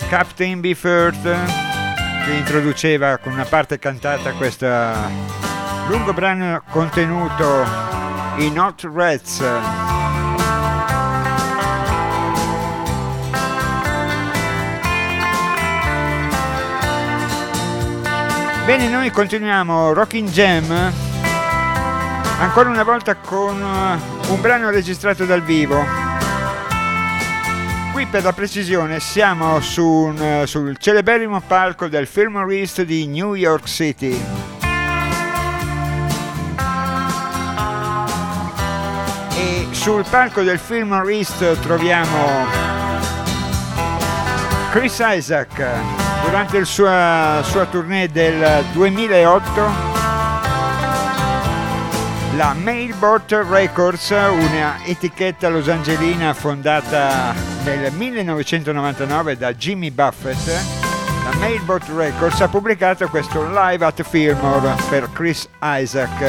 Captain 0.08 0.60
Beefheart 0.60 1.22
che 2.24 2.32
introduceva 2.32 3.16
con 3.16 3.32
una 3.32 3.46
parte 3.46 3.78
cantata 3.78 4.32
questo 4.32 4.68
lungo 5.88 6.12
brano 6.12 6.62
contenuto 6.68 7.64
in 8.36 8.58
Hot 8.58 8.88
Rats. 8.92 9.42
Bene, 18.66 18.88
noi 18.88 19.10
continuiamo 19.10 19.92
Rocking 19.92 20.28
Jam 20.28 21.01
ancora 22.42 22.68
una 22.68 22.82
volta 22.82 23.14
con 23.14 23.62
uh, 23.62 24.32
un 24.32 24.40
brano 24.40 24.68
registrato 24.70 25.24
dal 25.24 25.42
vivo. 25.42 25.80
Qui 27.92 28.06
per 28.06 28.24
la 28.24 28.32
precisione 28.32 28.98
siamo 28.98 29.60
su 29.60 29.86
un, 29.86 30.18
uh, 30.18 30.44
sul 30.44 30.76
celeberrimo 30.76 31.40
palco 31.40 31.86
del 31.86 32.08
Fillmore 32.08 32.56
East 32.56 32.82
di 32.82 33.06
New 33.06 33.34
York 33.34 33.66
City. 33.68 34.20
E 39.36 39.66
sul 39.70 40.04
palco 40.10 40.42
del 40.42 40.58
Fillmore 40.58 41.14
East 41.14 41.60
troviamo 41.60 42.46
Chris 44.72 45.00
Isaac 45.00 45.64
durante 46.24 46.58
la 46.58 46.64
sua, 46.64 47.40
sua 47.44 47.66
tournée 47.66 48.10
del 48.10 48.64
2008 48.72 50.11
la 52.36 52.54
Mailbot 52.54 53.30
Records, 53.50 54.08
una 54.10 54.82
etichetta 54.84 55.48
losangelina 55.48 56.32
fondata 56.32 57.34
nel 57.62 57.92
1999 57.92 59.36
da 59.36 59.52
Jimmy 59.52 59.90
Buffett, 59.90 60.46
la 61.24 61.36
Mailbot 61.38 61.88
Records 61.94 62.40
ha 62.40 62.48
pubblicato 62.48 63.06
questo 63.08 63.46
Live 63.52 63.84
at 63.84 64.02
Fillmore 64.02 64.74
per 64.88 65.10
Chris 65.12 65.46
Isaac. 65.62 66.20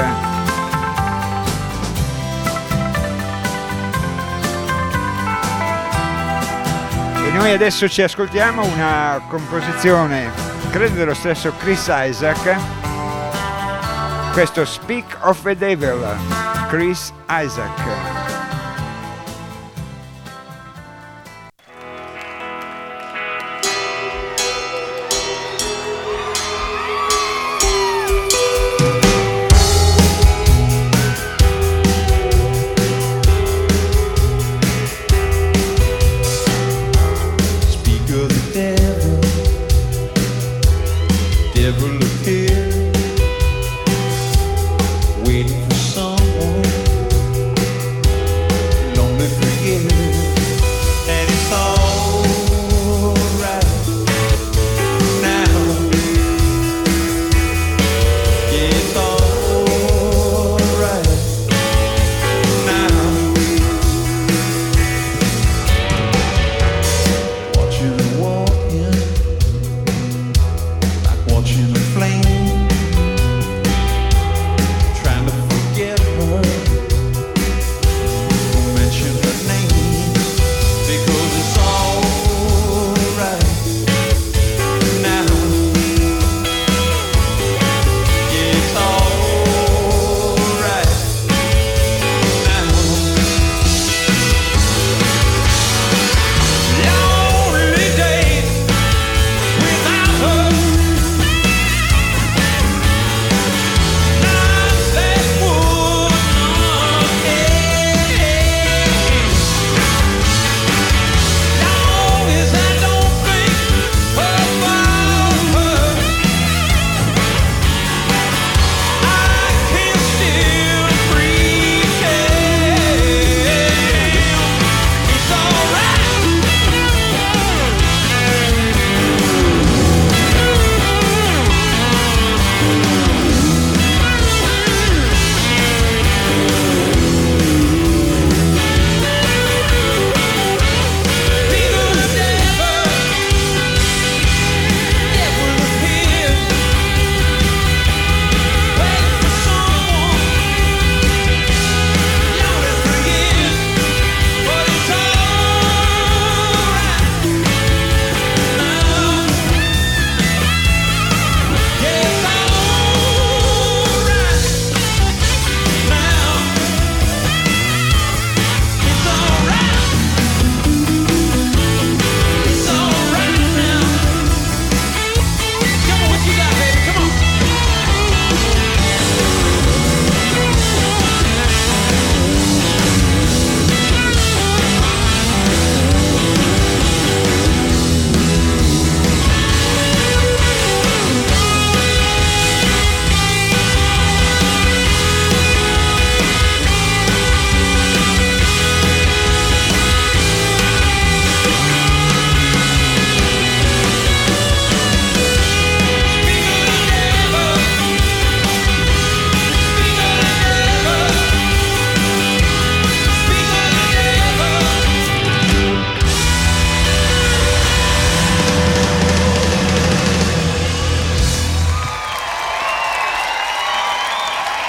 E 7.15 7.31
noi 7.31 7.51
adesso 7.51 7.87
ci 7.87 8.01
ascoltiamo 8.01 8.65
una 8.65 9.21
composizione, 9.29 10.31
credo 10.69 10.95
dello 10.95 11.13
stesso 11.13 11.53
Chris 11.57 11.89
Isaac, 11.89 12.82
questo 14.33 14.65
Speak 14.65 15.05
of 15.21 15.43
the 15.43 15.55
Devil, 15.55 15.99
Chris 16.67 17.13
Isaac. 17.29 18.22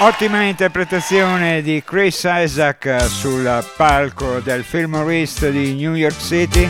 Ottima 0.05 0.43
interpretazione 0.43 1.63
di 1.63 1.81
Chris 1.83 2.27
Isaac 2.27 3.07
sul 3.09 3.65
palco 3.75 4.39
del 4.39 4.63
Fillmore 4.63 5.27
di 5.51 5.73
New 5.73 5.95
York 5.95 6.19
City. 6.19 6.69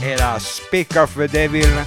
Era 0.00 0.38
Speak 0.38 0.94
of 0.94 1.14
the 1.14 1.26
Devil. 1.28 1.86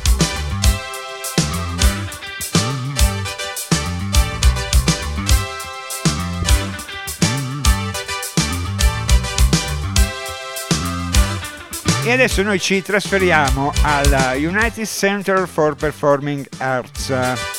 E 12.03 12.11
adesso 12.11 12.43
noi 12.43 12.59
ci 12.59 12.81
trasferiamo 12.81 13.71
al 13.83 14.33
United 14.35 14.85
Center 14.85 15.47
for 15.47 15.75
Performing 15.75 16.45
Arts 16.57 17.56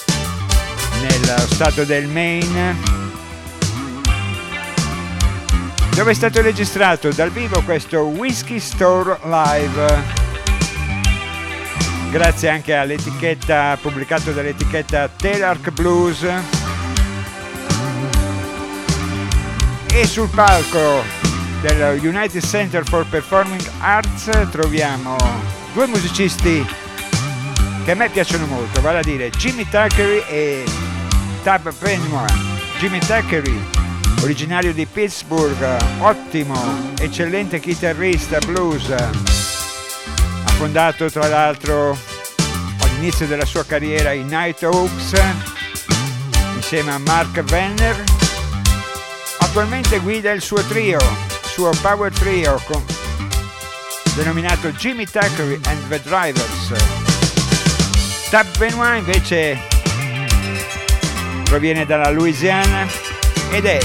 nello 1.01 1.39
stato 1.39 1.85
del 1.85 2.07
Maine. 2.07 2.77
Dove 5.95 6.11
è 6.11 6.15
stato 6.15 6.41
registrato 6.43 7.11
dal 7.11 7.31
vivo 7.31 7.63
questo 7.63 8.03
Whiskey 8.03 8.61
Store 8.61 9.19
Live. 9.25 10.03
Grazie 12.11 12.49
anche 12.49 12.75
all'etichetta 12.75 13.77
pubblicato 13.81 14.33
dall'etichetta 14.33 15.09
Telarc 15.09 15.71
Blues. 15.71 16.27
E 19.93 20.07
sul 20.07 20.29
palco 20.29 21.03
del 21.61 21.99
United 22.01 22.43
Center 22.45 22.85
for 22.85 23.05
Performing 23.07 23.69
Arts 23.81 24.31
troviamo 24.51 25.17
due 25.73 25.87
musicisti 25.87 26.65
che 27.85 27.91
a 27.91 27.95
me 27.95 28.09
piacciono 28.11 28.47
molto, 28.47 28.81
vale 28.81 28.99
a 28.99 29.03
dire 29.03 29.31
Jimmy 29.31 29.67
Tuckery 29.69 30.23
e 30.29 30.65
Tab 31.43 31.73
Benoit. 31.81 32.31
Jimmy 32.79 33.01
Tuckery, 33.01 33.61
originario 34.23 34.73
di 34.73 34.87
Pittsburgh, 34.87 35.77
ottimo, 35.99 36.93
eccellente 36.99 37.59
chitarrista 37.59 38.39
blues, 38.39 38.89
ha 38.91 40.51
fondato 40.57 41.11
tra 41.11 41.27
l'altro 41.27 41.99
all'inizio 42.81 43.27
della 43.27 43.45
sua 43.45 43.65
carriera 43.65 44.13
i 44.13 44.23
Night 44.23 44.63
Hawks 44.63 45.13
insieme 46.55 46.93
a 46.93 46.99
Mark 46.99 47.43
Venner. 47.43 48.05
Attualmente 49.39 49.99
guida 49.99 50.31
il 50.31 50.41
suo 50.41 50.63
trio, 50.63 50.99
il 50.99 51.49
suo 51.49 51.71
power 51.83 52.13
trio 52.13 52.63
con, 52.65 52.85
denominato 54.15 54.71
Jimmy 54.71 55.05
Tuckery 55.05 55.59
and 55.65 55.89
the 55.89 56.01
Drivers. 56.03 56.75
Tab 58.31 58.47
Benoit 58.57 58.99
invece 58.99 59.59
proviene 61.49 61.87
dalla 61.87 62.11
Louisiana 62.11 62.87
ed 63.51 63.65
è 63.65 63.79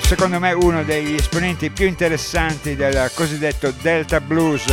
secondo 0.00 0.38
me 0.38 0.52
uno 0.52 0.82
degli 0.82 1.14
esponenti 1.14 1.68
più 1.68 1.86
interessanti 1.86 2.74
del 2.74 3.10
cosiddetto 3.14 3.70
Delta 3.82 4.18
Blues. 4.20 4.64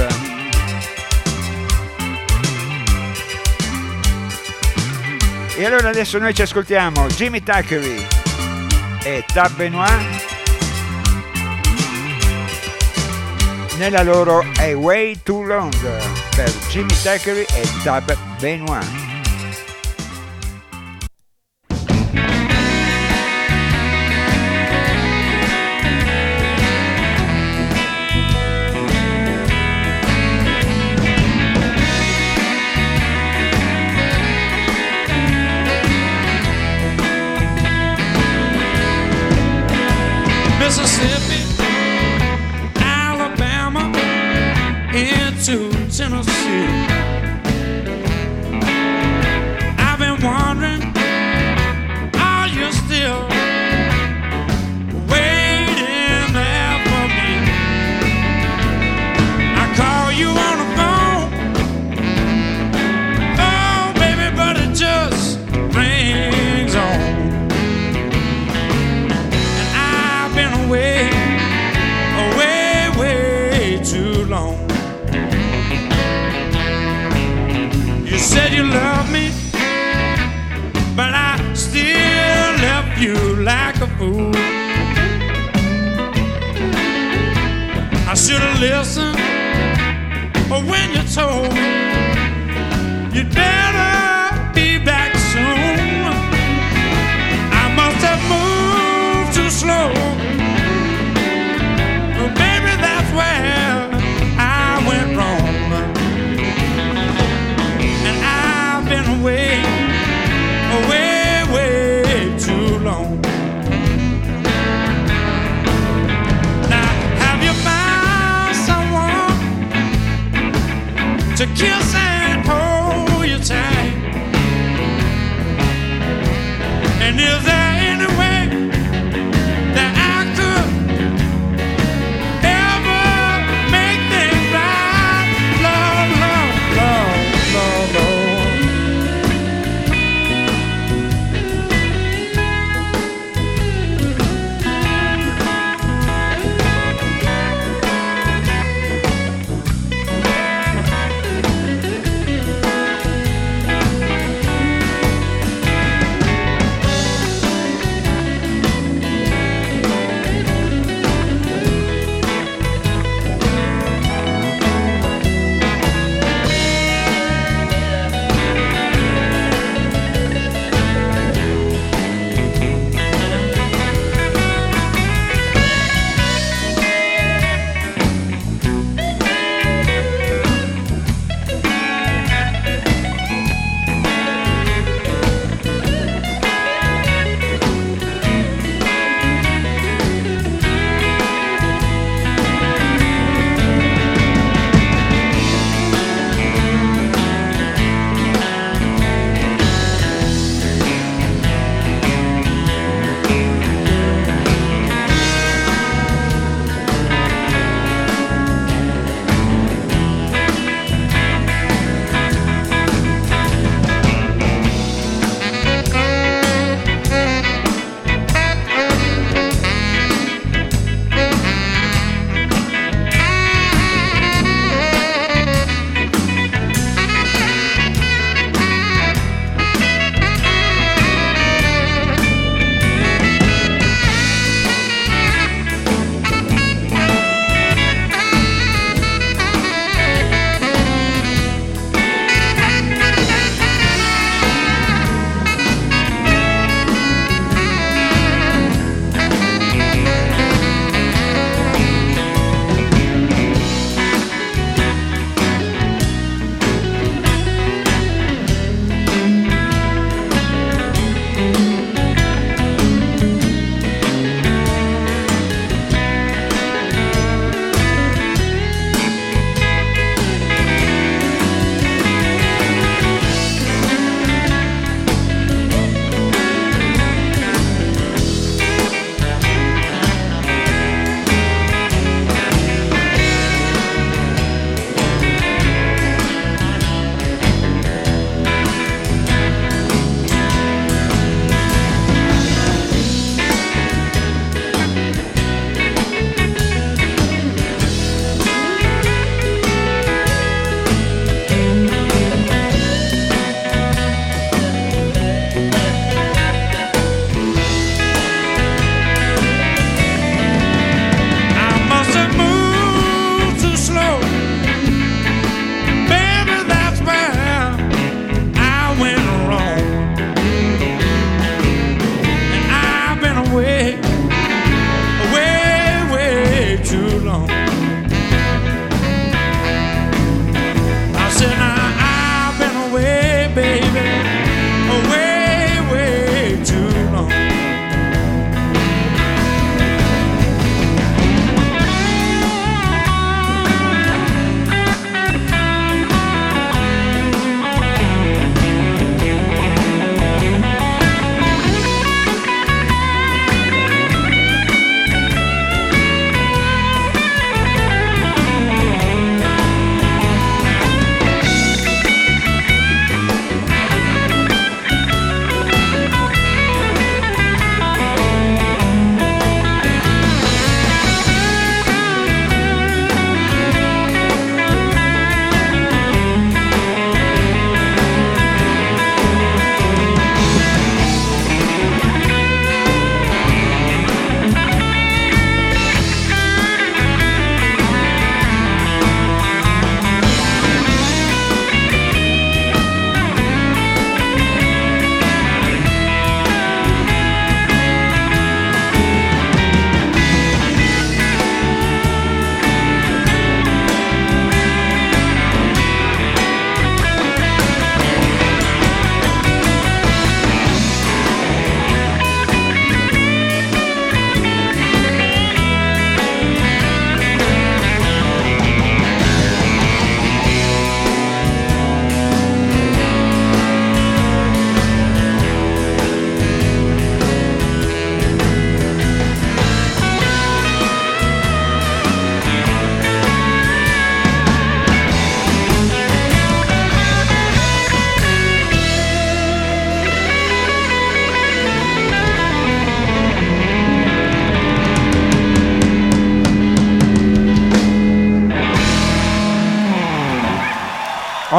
E 5.55 5.65
allora 5.65 5.89
adesso 5.89 6.17
noi 6.17 6.33
ci 6.33 6.41
ascoltiamo 6.41 7.07
Jimmy 7.07 7.43
Tuckery 7.43 8.07
e 9.03 9.25
Tab 9.33 9.53
Benoit 9.55 10.27
nella 13.75 14.03
loro 14.03 14.45
A 14.57 14.77
Way 14.77 15.19
Too 15.23 15.43
Long 15.43 15.73
per 16.35 16.49
Jimmy 16.69 16.95
Tuckery 17.01 17.45
e 17.53 17.69
Tab 17.83 18.15
Benoit. 18.39 19.08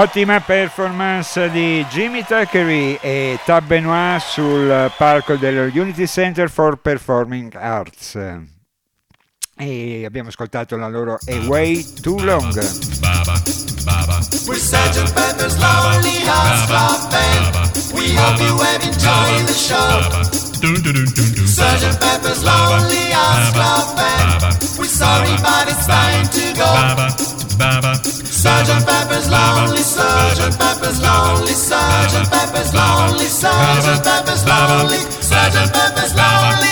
Ottima 0.01 0.41
performance 0.41 1.51
di 1.51 1.85
Jimmy 1.91 2.25
Thackeray 2.25 2.99
e 3.03 3.39
Tab 3.45 3.67
Benoit 3.67 4.19
sul 4.19 4.91
palco 4.97 5.37
dello 5.37 5.65
Unity 5.65 6.07
Center 6.07 6.49
for 6.49 6.79
Performing 6.79 7.55
Arts. 7.55 8.15
E 9.59 10.03
abbiamo 10.07 10.31
ascoltato 10.31 10.79
la 10.79 10.89
loro 10.89 11.19
Away 11.27 11.85
Too 12.01 12.19
Long. 12.25 12.55
We're 14.47 14.57
Sgt. 14.57 15.13
Pepper's 15.13 15.59
Lonely 15.59 16.25
Hearts 16.25 16.65
Club 16.65 17.11
Band. 17.11 17.93
We 17.93 18.15
hope 18.17 18.41
you 18.41 18.57
have 18.59 18.83
enjoyed 18.83 19.45
the 19.45 19.53
show. 19.53 20.01
Sgt. 21.45 21.99
Pepper's 22.01 22.43
Lonely 22.43 23.13
Hearts 23.13 23.51
Club 23.53 23.97
Band. 23.99 24.41
We're 24.79 24.87
sorry, 24.87 25.37
but 25.43 25.69
it's 25.69 25.85
time 25.85 26.27
to 26.31 26.55
go. 26.57 28.20
Sgt. 28.41 28.87
Pepper's 28.87 29.29
Lonely, 29.29 29.83
Sgt. 29.83 30.57
Pepper's 30.57 30.99
Lonely, 31.03 31.53
Sgt. 31.53 32.31
Pepper's 32.31 32.73
Lonely, 32.73 33.27
Sgt. 33.27 34.03
Pepper's 34.03 34.47
Lonely, 34.47 34.97
Sgt. 35.21 35.73
Pepper's 35.75 36.15
Lonely 36.17 36.71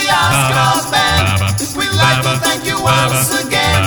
Club 0.48 0.90
Band. 0.90 1.60
We'd 1.76 1.92
like 1.92 2.22
to 2.24 2.40
thank 2.40 2.64
you 2.64 2.80
once 2.80 3.44
again. 3.44 3.84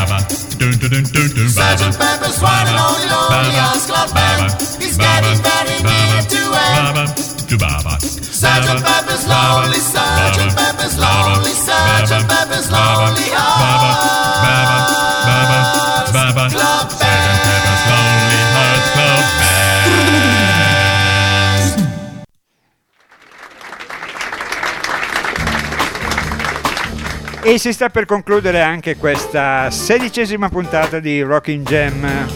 E 27.52 27.57
si 27.57 27.73
sta 27.73 27.90
per 27.90 28.06
concludere 28.06 28.61
anche 28.61 28.95
questa 28.95 29.69
sedicesima 29.69 30.48
puntata 30.48 31.02
di 31.02 31.22
Rocking 31.22 31.68
Jam. 31.68 32.28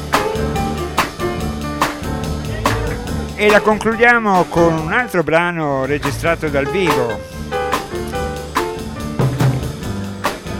E 3.35 3.49
la 3.49 3.61
concludiamo 3.61 4.43
con 4.49 4.73
un 4.73 4.91
altro 4.91 5.23
brano 5.23 5.85
registrato 5.85 6.49
dal 6.49 6.67
vivo. 6.67 7.17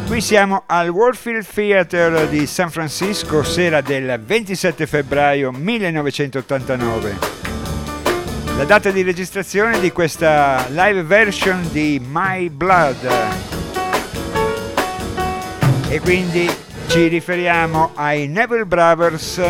Qui 0.08 0.22
siamo 0.22 0.64
al 0.68 0.88
Warfield 0.88 1.46
Theater 1.54 2.30
di 2.30 2.48
San 2.48 2.70
Francisco, 2.70 3.44
sera 3.44 3.82
del 3.82 4.22
27 4.24 4.88
febbraio 4.88 5.52
1989. 5.52 7.18
La 8.56 8.64
data 8.64 8.90
di 8.90 9.02
registrazione 9.02 9.82
di 9.82 9.92
questa 9.92 10.66
live 10.70 11.04
version 11.04 11.68
di 11.74 12.02
My 12.02 12.48
Blood 12.48 13.55
e 15.88 16.00
quindi 16.00 16.50
ci 16.88 17.08
riferiamo 17.08 17.92
ai 17.96 18.28
Neville 18.28 18.66
Brothers 18.66 19.42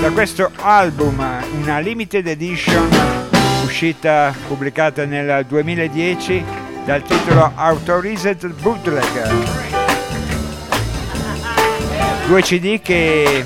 da 0.00 0.10
questo 0.10 0.50
album, 0.56 1.24
una 1.60 1.78
limited 1.78 2.26
edition 2.26 2.88
uscita 3.64 4.32
pubblicata 4.46 5.04
nel 5.04 5.44
2010 5.46 6.44
dal 6.84 7.02
titolo 7.02 7.50
Authorized 7.54 8.46
Bootleg. 8.60 9.28
Due 12.26 12.42
CD 12.42 12.80
che 12.80 13.44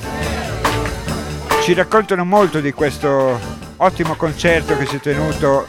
ci 1.62 1.73
raccontano 1.73 2.24
molto 2.24 2.61
di 2.61 2.73
questo 2.73 3.39
ottimo 3.77 4.15
concerto 4.15 4.77
che 4.77 4.87
si 4.87 4.97
è 4.97 5.01
tenuto 5.01 5.69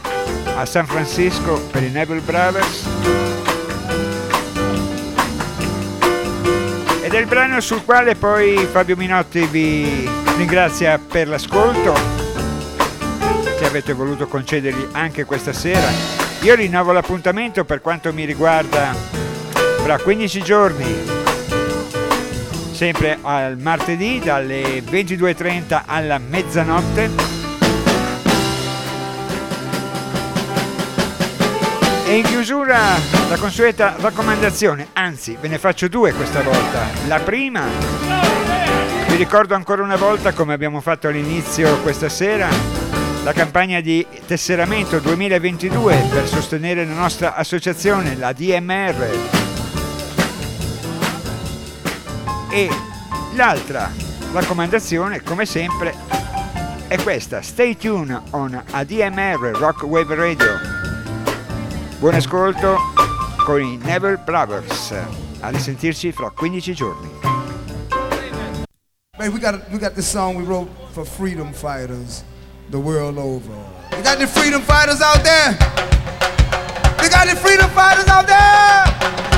a 0.56 0.66
San 0.66 0.86
Francisco 0.86 1.62
per 1.72 1.84
i 1.84 1.90
Neville 1.90 2.22
Brothers 2.22 3.31
ed 7.12 7.18
è 7.18 7.20
il 7.20 7.28
brano 7.28 7.60
sul 7.60 7.84
quale 7.84 8.16
poi 8.16 8.66
Fabio 8.72 8.96
Minotti 8.96 9.42
vi 9.48 10.10
ringrazia 10.38 10.98
per 10.98 11.28
l'ascolto 11.28 11.94
che 13.60 13.66
avete 13.66 13.92
voluto 13.92 14.28
concedergli 14.28 14.88
anche 14.94 15.26
questa 15.26 15.52
sera. 15.52 15.90
Io 16.44 16.56
rinnovo 16.56 16.94
l'appuntamento 16.94 17.66
per 17.66 17.82
quanto 17.82 18.14
mi 18.14 18.24
riguarda 18.24 18.94
fra 18.94 19.98
15 19.98 20.42
giorni, 20.42 20.86
sempre 22.72 23.18
al 23.22 23.58
martedì 23.58 24.22
dalle 24.24 24.80
22.30 24.80 25.82
alla 25.88 26.18
mezzanotte. 26.18 27.31
E 32.12 32.18
in 32.18 32.26
chiusura 32.26 32.98
la 33.30 33.38
consueta 33.38 33.96
raccomandazione, 33.98 34.90
anzi 34.92 35.38
ve 35.40 35.48
ne 35.48 35.58
faccio 35.58 35.88
due 35.88 36.12
questa 36.12 36.42
volta. 36.42 36.86
La 37.08 37.22
prima, 37.22 37.64
vi 39.08 39.16
ricordo 39.16 39.56
ancora 39.56 39.82
una 39.82 39.96
volta 39.96 40.34
come 40.34 40.54
abbiamo 40.54 40.82
fatto 40.82 41.08
all'inizio 41.08 41.80
questa 41.80 42.10
sera, 42.10 42.50
la 43.24 43.32
campagna 43.32 43.80
di 43.80 44.06
tesseramento 44.28 45.00
2022 45.00 46.08
per 46.12 46.28
sostenere 46.28 46.86
la 46.86 46.96
nostra 46.96 47.34
associazione, 47.34 48.18
la 48.18 48.34
DMR. 48.34 49.08
E 52.50 52.70
l'altra 53.36 53.90
raccomandazione, 54.34 55.24
come 55.24 55.46
sempre, 55.46 55.96
è 56.90 57.02
questa. 57.02 57.42
Stay 57.42 57.78
tuned 57.78 58.22
on 58.32 58.62
ADMR 58.72 59.52
Rock 59.58 59.84
Wave 59.84 60.14
Radio. 60.14 60.81
Buon 62.02 62.16
ascolto 62.16 62.78
con 63.46 63.62
i 63.62 63.78
Never 63.78 64.18
Brothers. 64.18 64.92
A 65.42 65.50
risentirci 65.50 66.12
fra 66.12 66.34
15 66.36 66.74
giorni. 66.74 67.12
Man, 69.20 69.32
we 69.32 69.38
got 69.38 69.70
we 69.70 69.78
got 69.78 69.94
this 69.94 70.10
song 70.10 70.36
we 70.36 70.44
wrote 70.44 70.68
for 70.94 71.06
freedom 71.06 71.54
fighters 71.54 72.24
the 72.72 72.78
world 72.78 73.20
over. 73.20 73.54
We 73.92 74.02
got 74.02 74.18
the 74.18 74.26
freedom 74.26 74.64
fighters 74.64 75.00
out 75.00 75.22
there. 75.22 75.56
We 77.00 77.08
got 77.08 77.28
the 77.28 77.36
freedom 77.36 77.70
fighters 77.70 78.08
out 78.08 78.26
there. 78.26 79.31